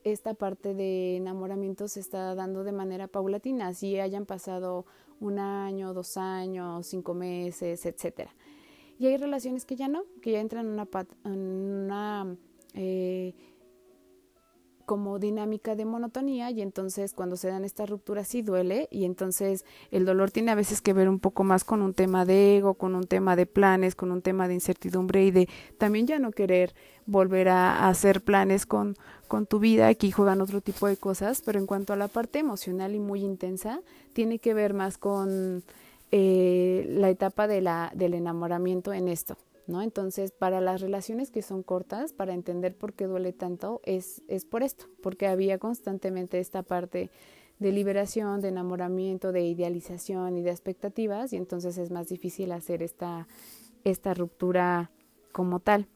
[0.03, 4.85] esta parte de enamoramiento se está dando de manera paulatina, así hayan pasado
[5.21, 8.35] un año, dos años, cinco meses, etcétera.
[8.99, 12.35] Y hay relaciones que ya no, que ya entran en una, en
[12.73, 13.33] eh,
[14.85, 19.65] como dinámica de monotonía y entonces cuando se dan estas rupturas sí duele y entonces
[19.91, 22.75] el dolor tiene a veces que ver un poco más con un tema de ego,
[22.75, 26.31] con un tema de planes, con un tema de incertidumbre y de también ya no
[26.31, 26.73] querer
[27.05, 28.95] volver a, hacer planes con,
[29.27, 32.39] con tu vida, aquí juegan otro tipo de cosas, pero en cuanto a la parte
[32.39, 33.81] emocional y muy intensa,
[34.13, 35.63] tiene que ver más con
[36.11, 39.37] eh, la etapa de la, del enamoramiento en esto.
[39.67, 39.81] ¿No?
[39.81, 44.45] Entonces, para las relaciones que son cortas, para entender por qué duele tanto, es, es
[44.45, 47.09] por esto, porque había constantemente esta parte
[47.57, 52.83] de liberación, de enamoramiento, de idealización y de expectativas, y entonces es más difícil hacer
[52.83, 53.27] esta,
[53.83, 54.91] esta ruptura
[55.31, 55.87] como tal.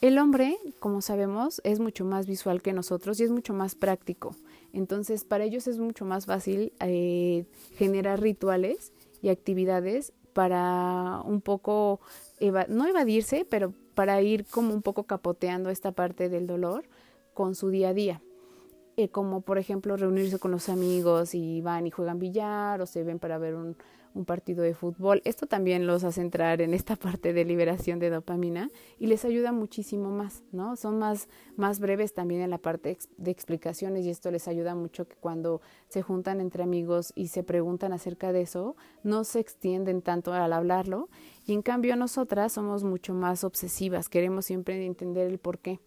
[0.00, 4.34] El hombre, como sabemos, es mucho más visual que nosotros y es mucho más práctico.
[4.72, 12.00] Entonces, para ellos es mucho más fácil eh, generar rituales y actividades para un poco,
[12.68, 16.84] no evadirse, pero para ir como un poco capoteando esta parte del dolor
[17.34, 18.22] con su día a día.
[18.96, 23.02] Eh, como por ejemplo reunirse con los amigos y van y juegan billar o se
[23.02, 23.76] ven para ver un,
[24.14, 25.22] un partido de fútbol.
[25.24, 29.52] Esto también los hace entrar en esta parte de liberación de dopamina y les ayuda
[29.52, 30.76] muchísimo más, ¿no?
[30.76, 35.06] Son más, más breves también en la parte de explicaciones y esto les ayuda mucho
[35.06, 40.02] que cuando se juntan entre amigos y se preguntan acerca de eso, no se extienden
[40.02, 41.08] tanto al hablarlo
[41.46, 45.80] y en cambio nosotras somos mucho más obsesivas, queremos siempre entender el por qué.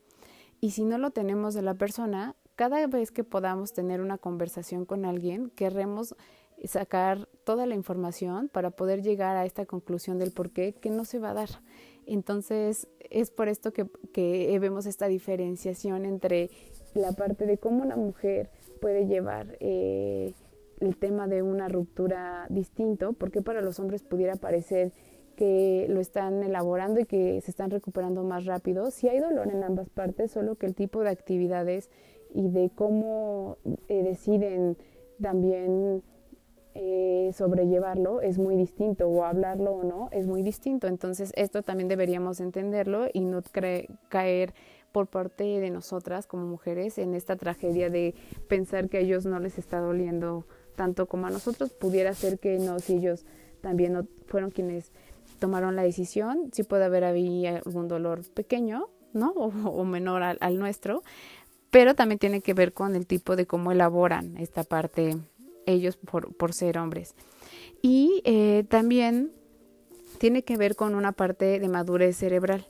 [0.62, 4.86] Y si no lo tenemos de la persona, cada vez que podamos tener una conversación
[4.86, 6.16] con alguien, querremos
[6.64, 11.06] sacar toda la información para poder llegar a esta conclusión del por qué que no
[11.06, 11.50] se va a dar.
[12.06, 16.50] Entonces es por esto que, que vemos esta diferenciación entre
[16.94, 18.50] la parte de cómo una mujer
[18.82, 20.34] puede llevar eh,
[20.80, 24.92] el tema de una ruptura distinto, porque para los hombres pudiera parecer
[25.36, 28.92] que lo están elaborando y que se están recuperando más rápido.
[28.92, 31.90] Si hay dolor en ambas partes, solo que el tipo de actividades
[32.34, 34.78] y de cómo eh, deciden
[35.22, 36.04] también
[36.76, 40.88] eh, sobrellevarlo es muy distinto o hablarlo o no es muy distinto.
[40.88, 43.42] Entonces esto también deberíamos entenderlo y no
[44.10, 44.54] caer
[44.92, 48.16] por parte de nosotras como mujeres en esta tragedia de
[48.48, 51.72] pensar que a ellos no les está doliendo tanto como a nosotros.
[51.74, 53.26] Pudiera ser que no, si ellos
[53.62, 54.92] también no fueron quienes
[55.40, 59.32] tomaron la decisión, sí puede haber algún dolor pequeño, ¿no?
[59.66, 61.04] O, menor al nuestro,
[61.70, 65.18] pero también tiene que ver con el tipo de cómo elaboran esta parte
[65.66, 67.16] ellos por, por ser hombres.
[67.82, 69.32] Y eh, también
[70.18, 72.66] tiene que ver con una parte de madurez cerebral.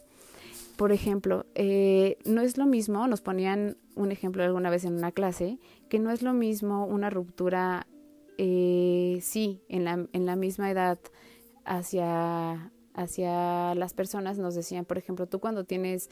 [0.75, 5.11] Por ejemplo, eh, no es lo mismo, nos ponían un ejemplo alguna vez en una
[5.11, 7.85] clase, que no es lo mismo una ruptura,
[8.39, 10.97] eh, sí, en la, en la misma edad
[11.63, 16.09] hacia, hacia las personas, nos decían, por ejemplo, tú cuando tienes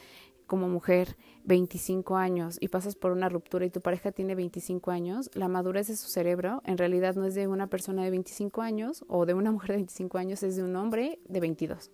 [0.52, 5.32] como mujer 25 años y pasas por una ruptura y tu pareja tiene 25 años,
[5.34, 9.06] la madurez de su cerebro en realidad no es de una persona de 25 años
[9.08, 11.90] o de una mujer de 25 años, es de un hombre de 22.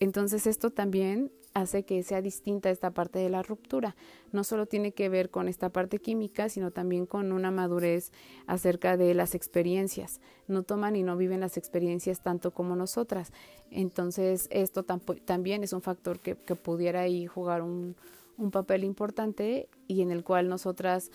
[0.00, 3.94] Entonces esto también hace que sea distinta esta parte de la ruptura.
[4.32, 8.10] No solo tiene que ver con esta parte química, sino también con una madurez
[8.46, 10.20] acerca de las experiencias.
[10.48, 13.32] No toman y no viven las experiencias tanto como nosotras.
[13.70, 17.94] Entonces esto también es un factor que, pudiera ahí jugar un,
[18.36, 21.10] un papel importante y en el cual nosotras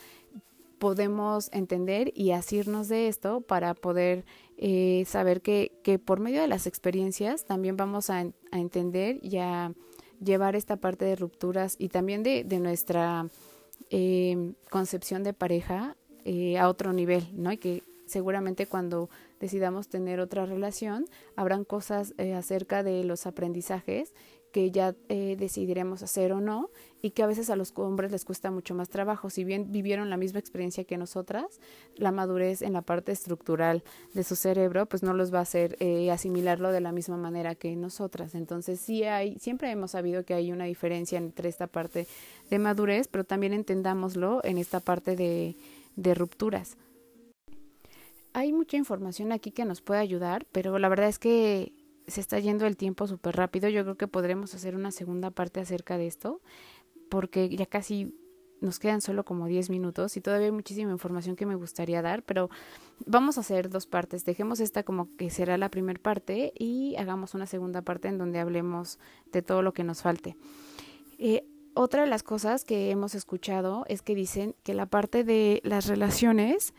[0.80, 4.26] podemos entender y asirnos de esto para poder
[4.58, 8.20] eh, saber que, que, por medio de las experiencias también vamos a,
[8.52, 9.74] a, entender y a
[10.24, 13.28] llevar esta parte de rupturas y también de, de nuestra
[13.89, 17.52] eh, concepción de pareja eh, a otro nivel, ¿no?
[17.52, 24.13] Y que seguramente cuando decidamos tener otra relación, habrán cosas acerca de los aprendizajes
[24.51, 26.69] que ya eh, decidiremos hacer o no
[27.01, 29.29] y que a veces a los hombres les cuesta mucho más trabajo.
[29.29, 31.59] Si bien vivieron la misma experiencia que nosotras,
[31.95, 33.83] la madurez en la parte estructural
[34.13, 37.55] de su cerebro pues no los va a hacer eh, asimilarlo de la misma manera
[37.55, 38.35] que nosotras.
[38.35, 42.07] Entonces sí hay, siempre hemos sabido que hay una diferencia entre esta parte
[42.49, 45.55] de madurez, pero también entendámoslo en esta parte de,
[45.95, 46.77] de rupturas.
[48.33, 51.73] Hay mucha información aquí que nos puede ayudar, pero la verdad es que
[52.10, 53.69] se está yendo el tiempo súper rápido.
[53.69, 56.41] Yo creo que podremos hacer una segunda parte acerca de esto,
[57.10, 58.13] porque ya casi
[58.62, 62.24] nos quedan solo como 10 minutos y todavía hay muchísima información que me gustaría dar,
[62.24, 62.50] pero
[63.06, 64.26] vamos a hacer dos partes.
[64.26, 68.40] Dejemos esta como que será la primera parte y hagamos una segunda parte en donde
[68.40, 69.00] hablemos
[69.31, 70.36] de todo lo que nos falte.
[71.17, 75.62] Eh, otra de las cosas que hemos escuchado es que dicen que la parte de
[75.63, 76.73] las relaciones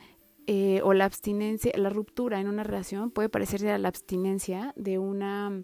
[0.46, 4.98] eh, o la abstinencia, la ruptura en una relación puede parecerse a la abstinencia de
[4.98, 5.62] una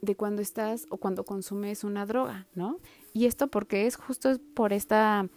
[0.00, 2.78] de cuando estás o cuando consumes una droga, ¿no?
[3.12, 5.28] Y esto porque es justo por esta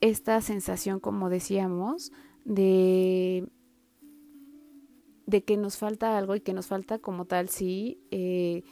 [0.00, 2.12] esta sensación, como decíamos,
[2.44, 3.48] de
[5.26, 8.62] de que nos falta algo y que nos falta como tal sí eh,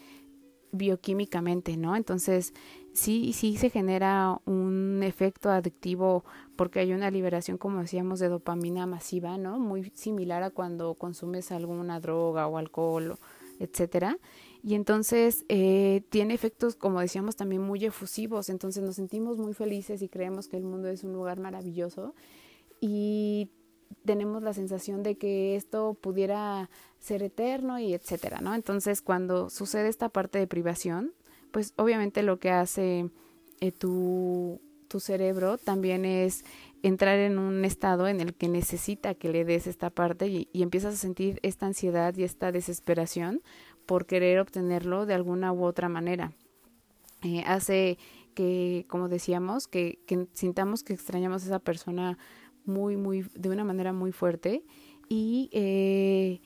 [0.73, 1.97] bioquímicamente, ¿no?
[1.97, 2.53] Entonces
[2.93, 4.72] sí, sí se genera un
[5.03, 6.25] efecto adictivo
[6.57, 9.59] porque hay una liberación, como decíamos, de dopamina masiva, ¿no?
[9.59, 13.17] Muy similar a cuando consumes alguna droga o alcohol,
[13.59, 14.19] etcétera.
[14.63, 18.49] Y entonces eh, tiene efectos, como decíamos, también muy efusivos.
[18.49, 22.15] Entonces nos sentimos muy felices y creemos que el mundo es un lugar maravilloso.
[22.81, 23.51] Y
[24.05, 28.55] tenemos la sensación de que esto pudiera ser eterno y etcétera, ¿no?
[28.55, 31.13] Entonces, cuando sucede esta parte de privación,
[31.51, 33.11] pues obviamente lo que hace
[33.61, 34.61] eh, tu,
[34.93, 36.45] tu cerebro también es
[36.83, 40.93] entrar en un estado en el que necesita que le des esta parte y, empiezas
[40.93, 43.41] a sentir esta ansiedad y esta desesperación
[43.87, 46.33] por querer obtenerlo de alguna u otra manera.
[47.23, 47.97] Eh, hace
[48.35, 52.19] que, como decíamos, que, que, sintamos que extrañamos a esa persona
[52.67, 54.63] muy, muy, de una manera muy fuerte.
[55.09, 56.43] Y eh,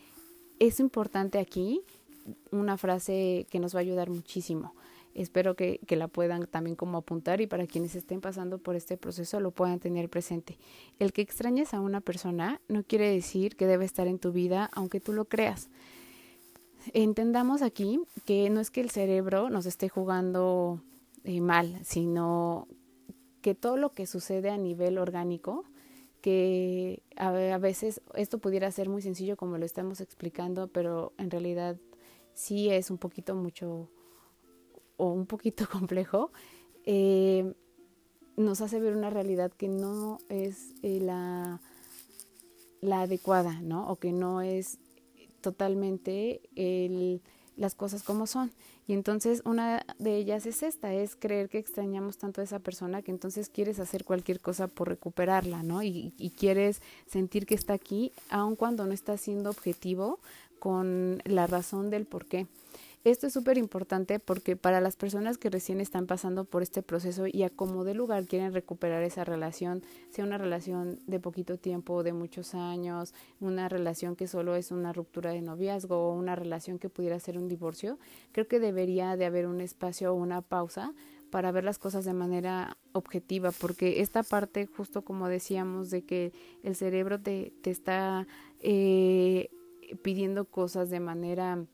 [0.60, 1.80] es importante aquí
[2.52, 4.72] una frase que nos va a ayudar muchísimo.
[5.16, 8.96] Espero que, que, la puedan también como apuntar y para quienes estén pasando por este
[8.96, 10.58] proceso lo puedan tener presente.
[10.98, 14.68] El que extrañes a una persona no quiere decir que debe estar en tu vida
[14.74, 15.70] aunque tú lo creas.
[16.92, 20.82] Entendamos aquí que no es que el cerebro nos esté jugando
[21.24, 22.68] eh, mal, sino
[23.40, 25.64] que todo lo que sucede a nivel orgánico
[26.20, 31.76] que a, veces esto pudiera ser muy sencillo como lo estamos explicando, pero en realidad
[32.32, 33.88] sí es un poquito mucho
[34.96, 36.30] o un poquito complejo,
[36.84, 37.54] eh,
[38.36, 41.60] nos hace ver una realidad que no es eh, la,
[42.80, 43.88] la adecuada, ¿no?
[43.88, 44.78] O que no es
[45.40, 47.22] totalmente el,
[47.56, 48.52] las cosas como son.
[48.86, 53.02] Y entonces una de ellas es esta, es creer que extrañamos tanto a esa persona
[53.02, 55.82] que entonces quieres hacer cualquier cosa por recuperarla, ¿no?
[55.82, 60.20] Y, y quieres sentir que está aquí, aun cuando no está siendo objetivo
[60.58, 62.46] con la razón del por qué.
[63.06, 67.28] Esto es súper importante porque para las personas que recién están pasando por este proceso
[67.28, 72.02] y a como de lugar quieren recuperar esa relación, sea una relación de poquito tiempo,
[72.02, 76.80] de muchos años, una relación que solo es una ruptura de noviazgo o una relación
[76.80, 77.96] que pudiera ser un divorcio,
[78.32, 80.92] creo que debería de haber un espacio o una pausa
[81.30, 86.32] para ver las cosas de manera objetiva, porque esta parte, justo como decíamos, de que
[86.64, 88.26] el cerebro te, te está
[88.58, 89.48] eh,
[90.02, 91.66] pidiendo cosas de manera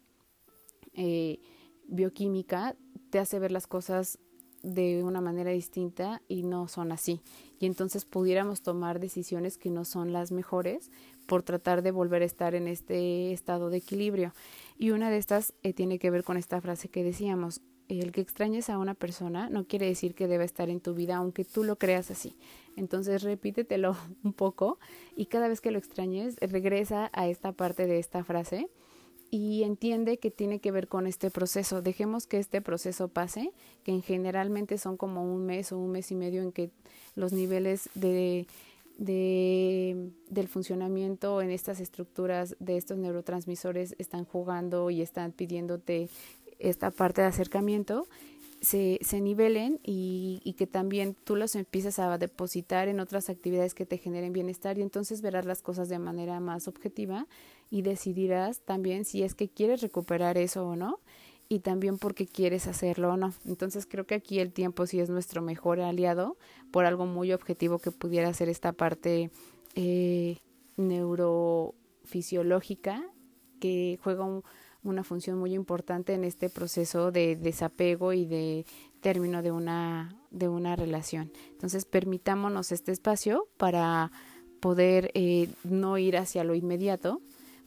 [0.94, 1.40] eh,
[1.86, 2.76] bioquímica
[3.10, 4.18] te hace ver las cosas
[4.62, 7.20] de una manera distinta y no son así.
[7.58, 10.90] Y entonces pudiéramos tomar decisiones que no son las mejores
[11.26, 14.32] por tratar de volver a estar en este estado de equilibrio.
[14.78, 18.20] Y una de estas eh, tiene que ver con esta frase que decíamos, el que
[18.20, 21.64] extrañes a una persona no quiere decir que debe estar en tu vida, aunque tú
[21.64, 22.36] lo creas así.
[22.76, 24.78] Entonces repítetelo un poco
[25.16, 28.68] y cada vez que lo extrañes, regresa a esta parte de esta frase
[29.34, 31.80] y entiende que tiene que ver con este proceso.
[31.80, 33.50] Dejemos que este proceso pase,
[33.82, 36.70] que en generalmente son como un mes o un mes y medio en que
[37.16, 38.46] los niveles de,
[38.98, 46.10] de, del funcionamiento en estas estructuras de estos neurotransmisores están jugando y están pidiéndote
[46.58, 48.06] esta parte de acercamiento
[48.60, 53.74] se, se nivelen y, y, que también tú los empieces a depositar en otras actividades
[53.74, 57.26] que te generen bienestar y entonces verás las cosas de manera más objetiva
[57.72, 61.00] y decidirás también si es que quieres recuperar eso o no
[61.48, 63.32] y también porque quieres hacerlo o no.
[63.46, 66.36] Entonces creo que aquí el tiempo sí es nuestro mejor aliado
[66.70, 69.30] por algo muy objetivo que pudiera ser esta parte
[69.74, 70.36] eh,
[70.76, 73.02] neurofisiológica
[73.58, 74.42] que juega un,
[74.82, 78.66] una función muy importante en este proceso de desapego y de
[79.00, 81.32] término de una, de una relación.
[81.52, 84.12] Entonces, permitámonos este espacio para
[84.60, 87.22] poder eh, no ir hacia lo inmediato,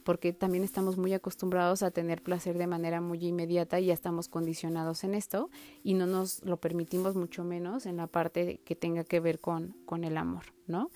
[0.06, 4.28] porque también estamos muy acostumbrados a tener placer de manera muy inmediata y ya estamos
[4.28, 5.50] condicionados en esto
[5.82, 9.74] y no nos lo permitimos mucho menos en la parte que tenga que ver con,
[9.84, 10.90] con el amor, ¿no?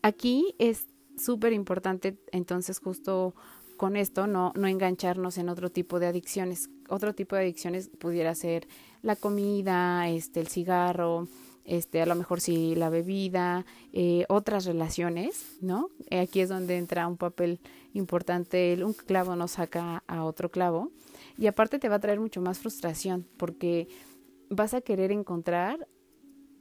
[0.00, 0.86] Aquí es
[1.18, 3.34] súper importante entonces justo
[3.76, 6.70] con esto no, no engancharnos en otro tipo de adicciones.
[6.88, 8.68] Otro tipo de adicciones pudiera ser
[9.02, 11.26] la comida, este, el cigarro,
[11.64, 15.90] este, a lo mejor sí la bebida, eh, otras relaciones, ¿no?
[16.10, 17.60] Aquí es donde entra un papel
[17.94, 20.90] importante, un clavo no saca a otro clavo
[21.38, 23.88] y aparte te va a traer mucho más frustración porque
[24.50, 25.88] vas a querer encontrar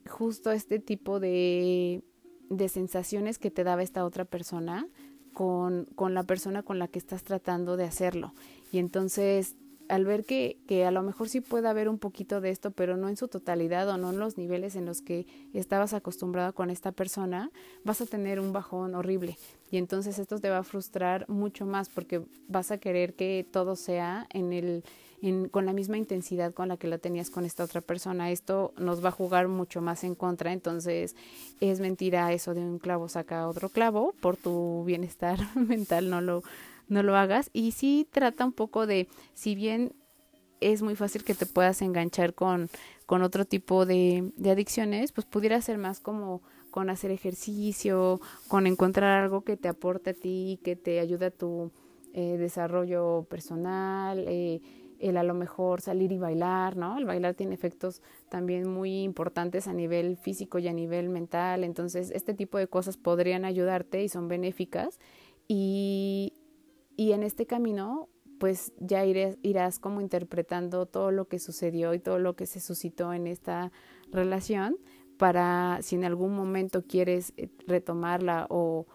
[0.10, 2.04] justo este tipo de,
[2.50, 4.88] de sensaciones que te daba esta otra persona
[5.34, 8.34] con, con la persona con la que estás tratando de hacerlo.
[8.72, 9.56] Y entonces
[9.92, 12.96] al ver que, que a lo mejor sí puede haber un poquito de esto, pero
[12.96, 16.70] no en su totalidad o no en los niveles en los que estabas acostumbrado con
[16.70, 17.52] esta persona,
[17.84, 19.38] vas a tener un bajón horrible.
[19.70, 23.76] Y entonces esto te va a frustrar mucho más porque vas a querer que todo
[23.76, 24.86] sea en el,
[25.22, 28.32] en, con la misma intensidad con la que la tenías con esta otra persona.
[28.32, 30.54] Esto nos va a jugar mucho más en contra.
[30.54, 31.18] Entonces
[31.60, 34.16] es mentira eso de un clavo saca otro clavo.
[34.22, 36.44] Por tu bienestar mental no lo
[36.92, 37.50] no lo hagas.
[37.54, 39.94] Y sí trata un poco de, si bien
[40.60, 42.70] es muy fácil que te puedas enganchar con,
[43.06, 49.24] con otro tipo de, adicciones, pues pudiera ser más como con hacer ejercicio, con encontrar
[49.24, 51.72] algo que te aporte a ti, que te ayude a tu
[52.14, 54.62] eh, desarrollo personal, eh,
[55.00, 56.98] el a lo mejor salir y bailar, ¿no?
[56.98, 62.12] El bailar tiene efectos también muy importantes a nivel físico y a nivel mental, entonces
[62.12, 65.00] este tipo de cosas podrían ayudarte y son benéficas
[65.48, 66.34] y,
[66.96, 72.00] y en este camino, pues ya irás, irás como interpretando todo lo que sucedió y
[72.00, 73.72] todo lo que se suscitó en esta
[74.12, 74.78] relación
[75.18, 78.88] para si en algún momento quieres eh, retomarla o,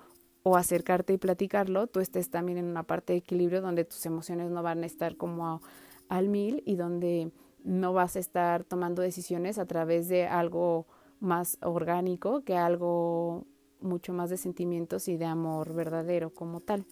[0.42, 4.50] o acercarte y platicarlo, tú estés también en una parte de equilibrio donde tus emociones
[4.50, 5.60] no van a estar como
[6.08, 7.30] al mil y donde
[7.62, 10.86] no vas a estar tomando decisiones a través de algo
[11.20, 13.46] más orgánico que algo
[13.80, 16.86] mucho más de sentimientos y de amor verdadero como tal.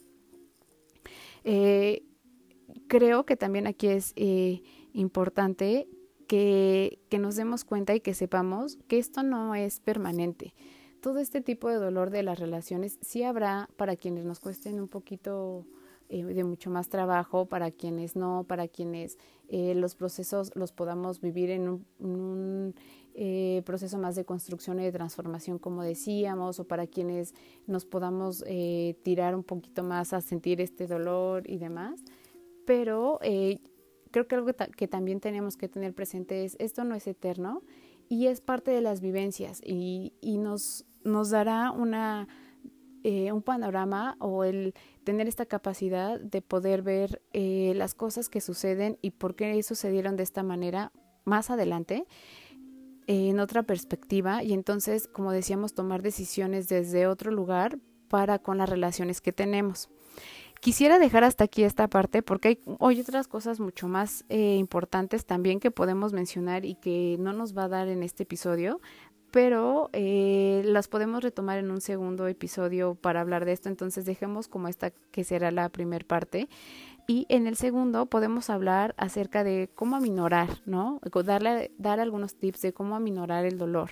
[1.45, 2.03] Eh,
[2.88, 5.88] creo que también aquí es eh, importante
[6.26, 10.55] que, que nos demos cuenta y que sepamos que esto no es permanente.
[11.01, 14.88] Todo este tipo de dolor de las relaciones sí habrá para quienes nos cuesten un
[14.88, 15.66] poquito
[16.09, 19.18] eh, de mucho más trabajo, para quienes no, para quienes
[19.51, 22.74] los procesos los podamos vivir en un
[23.17, 27.33] eh, proceso más de construcción y de transformación, como decíamos, o para quienes
[27.69, 32.03] nos podamos eh, tirar un poquito más a sentir este dolor y demás.
[32.67, 33.61] Pero eh,
[34.11, 37.62] creo que algo que, también tenemos que tener presente es, esto no es eterno
[38.09, 42.27] y es parte de las vivencias y, nos, nos dará una,
[43.05, 49.12] un panorama o el tener esta capacidad de poder ver las cosas que suceden y
[49.12, 50.91] por qué sucedieron de esta manera
[51.25, 52.07] más adelante
[53.07, 57.78] en otra perspectiva y entonces, como decíamos, tomar decisiones desde otro lugar
[58.09, 59.88] para con las relaciones que tenemos.
[60.61, 65.61] Quisiera dejar hasta aquí esta parte porque hay, otras cosas mucho más eh, importantes también
[65.61, 68.80] que podemos mencionar y que no nos va a dar en este episodio,
[69.30, 73.68] pero eh, las podemos retomar en un segundo episodio para hablar de esto.
[73.68, 76.48] Entonces dejemos como esta que será la primera parte.
[77.07, 81.00] Y en el segundo podemos hablar acerca de cómo aminorar, ¿no?
[81.24, 83.90] Darle, dar algunos tips de cómo aminorar el dolor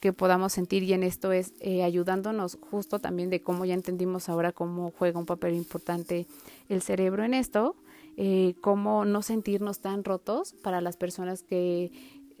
[0.00, 4.30] que podamos sentir y en esto es eh, ayudándonos justo también de cómo ya entendimos
[4.30, 6.26] ahora cómo juega un papel importante
[6.70, 7.76] el cerebro en esto,
[8.16, 11.92] eh, cómo no sentirnos tan rotos para las personas que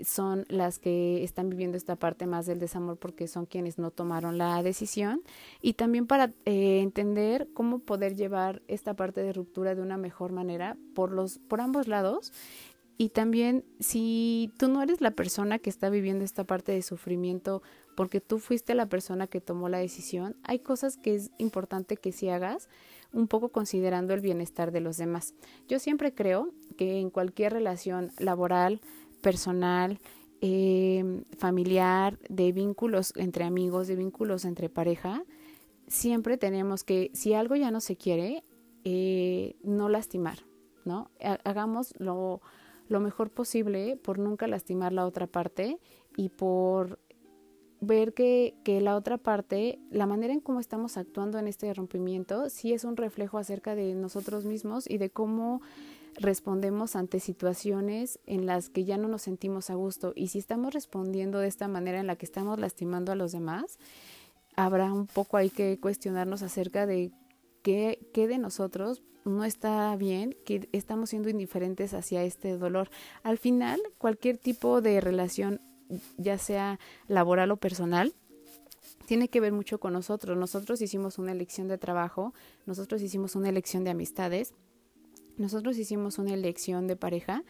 [0.04, 4.38] son las que están viviendo esta parte más del desamor porque son quienes no tomaron
[4.38, 5.22] la decisión
[5.60, 10.32] y también para eh, entender cómo poder llevar esta parte de ruptura de una mejor
[10.32, 12.32] manera por los por ambos lados
[13.00, 17.62] y también si tú no eres la persona que está viviendo esta parte de sufrimiento
[17.94, 22.12] porque tú fuiste la persona que tomó la decisión, hay cosas que es importante que
[22.12, 22.68] si hagas
[23.12, 25.34] un poco considerando el bienestar de los demás.
[25.68, 28.80] Yo siempre creo que en cualquier relación laboral,
[29.20, 29.98] personal,
[30.40, 35.22] eh, familiar, de vínculos entre amigos, de vínculos entre pareja,
[35.86, 38.42] siempre tenemos que, si algo ya no se quiere,
[38.84, 40.38] eh, no lastimar,
[40.84, 41.10] ¿no?
[41.44, 42.40] Hagamos lo,
[42.88, 45.78] lo mejor posible por nunca lastimar la otra parte
[46.16, 46.98] y por
[47.80, 52.48] ver que, que, la otra parte, la manera en cómo estamos actuando en este rompimiento,
[52.48, 55.60] sí es un reflejo acerca de nosotros mismos y de cómo
[56.16, 60.12] respondemos ante situaciones en las que ya no nos sentimos a gusto.
[60.14, 63.78] Y si estamos respondiendo de esta manera en la que estamos lastimando a los demás,
[64.56, 67.12] habrá un poco hay que cuestionarnos acerca de
[67.62, 72.90] qué, qué de nosotros no está bien, que estamos siendo indiferentes hacia este dolor.
[73.22, 75.60] Al final, cualquier tipo de relación,
[76.16, 78.14] ya sea laboral o personal,
[79.06, 80.38] tiene que ver mucho con nosotros.
[80.38, 82.32] Nosotros hicimos una elección de trabajo,
[82.66, 84.54] nosotros hicimos una elección de amistades
[85.40, 87.44] nosotros hicimos una elección de pareja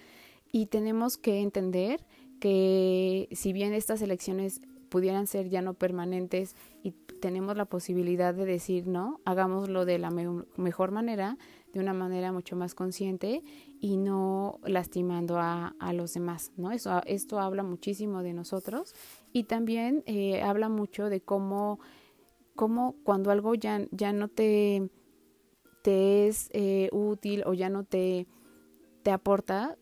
[0.52, 2.06] y tenemos que entender
[2.40, 8.44] que si bien estas elecciones pudieran ser ya no permanentes y tenemos la posibilidad de
[8.44, 10.10] decir no, hagámoslo de la
[10.56, 11.36] mejor manera,
[11.72, 13.42] de una manera mucho más consciente
[13.80, 16.72] y no lastimando a, a los demás, ¿no?
[16.72, 18.94] Eso, esto habla muchísimo de nosotros
[19.32, 21.78] y también eh, habla mucho de cómo,
[22.56, 24.90] cómo cuando algo ya, ya no te
[25.82, 28.26] te es eh, útil o ya no te
[29.02, 29.76] te aporta,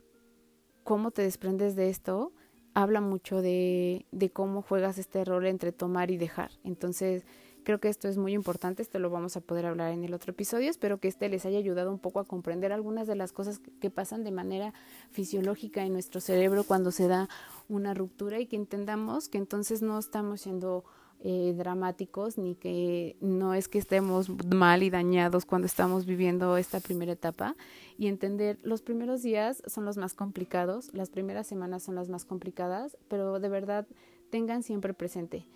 [0.85, 2.33] cómo te desprendes de esto,
[2.75, 6.53] habla mucho de, de cómo juegas este rol entre tomar y dejar.
[6.65, 7.25] Entonces,
[7.65, 10.31] creo que esto es muy importante, esto lo vamos a poder hablar en el otro
[10.31, 10.71] episodio.
[10.71, 13.91] Espero que este les haya ayudado un poco a comprender algunas de las cosas que
[13.91, 14.73] pasan de manera
[15.11, 17.29] fisiológica en nuestro cerebro cuando se da
[17.69, 20.85] una ruptura y que entendamos que entonces no estamos siendo
[21.21, 26.79] eh, dramáticos ni que no es que estemos mal y dañados cuando estamos viviendo esta
[26.79, 27.57] primera etapa
[27.97, 32.25] y entender los primeros días son los más complicados, las primeras semanas son las más
[32.25, 33.87] complicadas, pero de verdad
[34.31, 35.47] tengan siempre presente,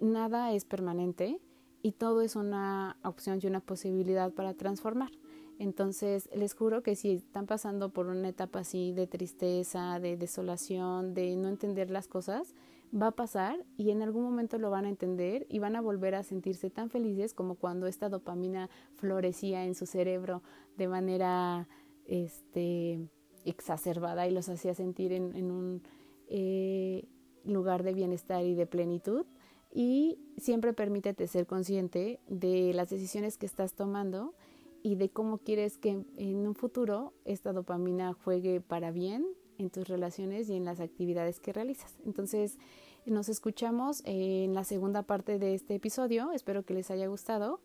[0.00, 1.40] nada es permanente
[1.80, 5.12] y todo es una opción y una posibilidad para transformar.
[5.58, 11.14] Entonces, les juro que si están pasando por una etapa así de tristeza, de desolación,
[11.14, 12.54] de no entender las cosas,
[12.94, 16.14] va a pasar y en algún momento lo van a entender y van a volver
[16.14, 20.42] a sentirse tan felices como cuando esta dopamina florecía en su cerebro
[20.76, 21.68] de manera
[22.06, 23.08] este,
[23.44, 25.82] exacerbada y los hacía sentir en, un
[26.28, 27.08] eh,
[27.44, 29.26] lugar de bienestar y de plenitud.
[29.72, 34.34] Y siempre permítete ser consciente de las decisiones que estás tomando
[34.82, 39.26] y de cómo quieres que en un futuro esta dopamina juegue para bien
[39.58, 41.96] en tus relaciones y en las actividades que realizas.
[42.04, 42.58] Entonces,
[43.06, 46.32] nos escuchamos en la segunda parte de este episodio.
[46.32, 47.60] Espero que les haya gustado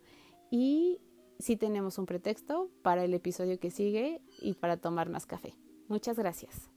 [0.50, 1.00] y
[1.40, 5.56] si tenemos un pretexto para el episodio que sigue y para tomar más café.
[5.88, 6.70] Muchas gracias.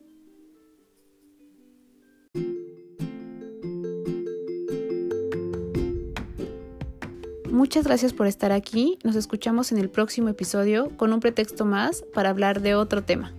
[7.50, 8.98] Muchas gracias por estar aquí.
[9.04, 13.32] Nos escuchamos en el próximo episodio con un pretexto más para hablar de otro tema.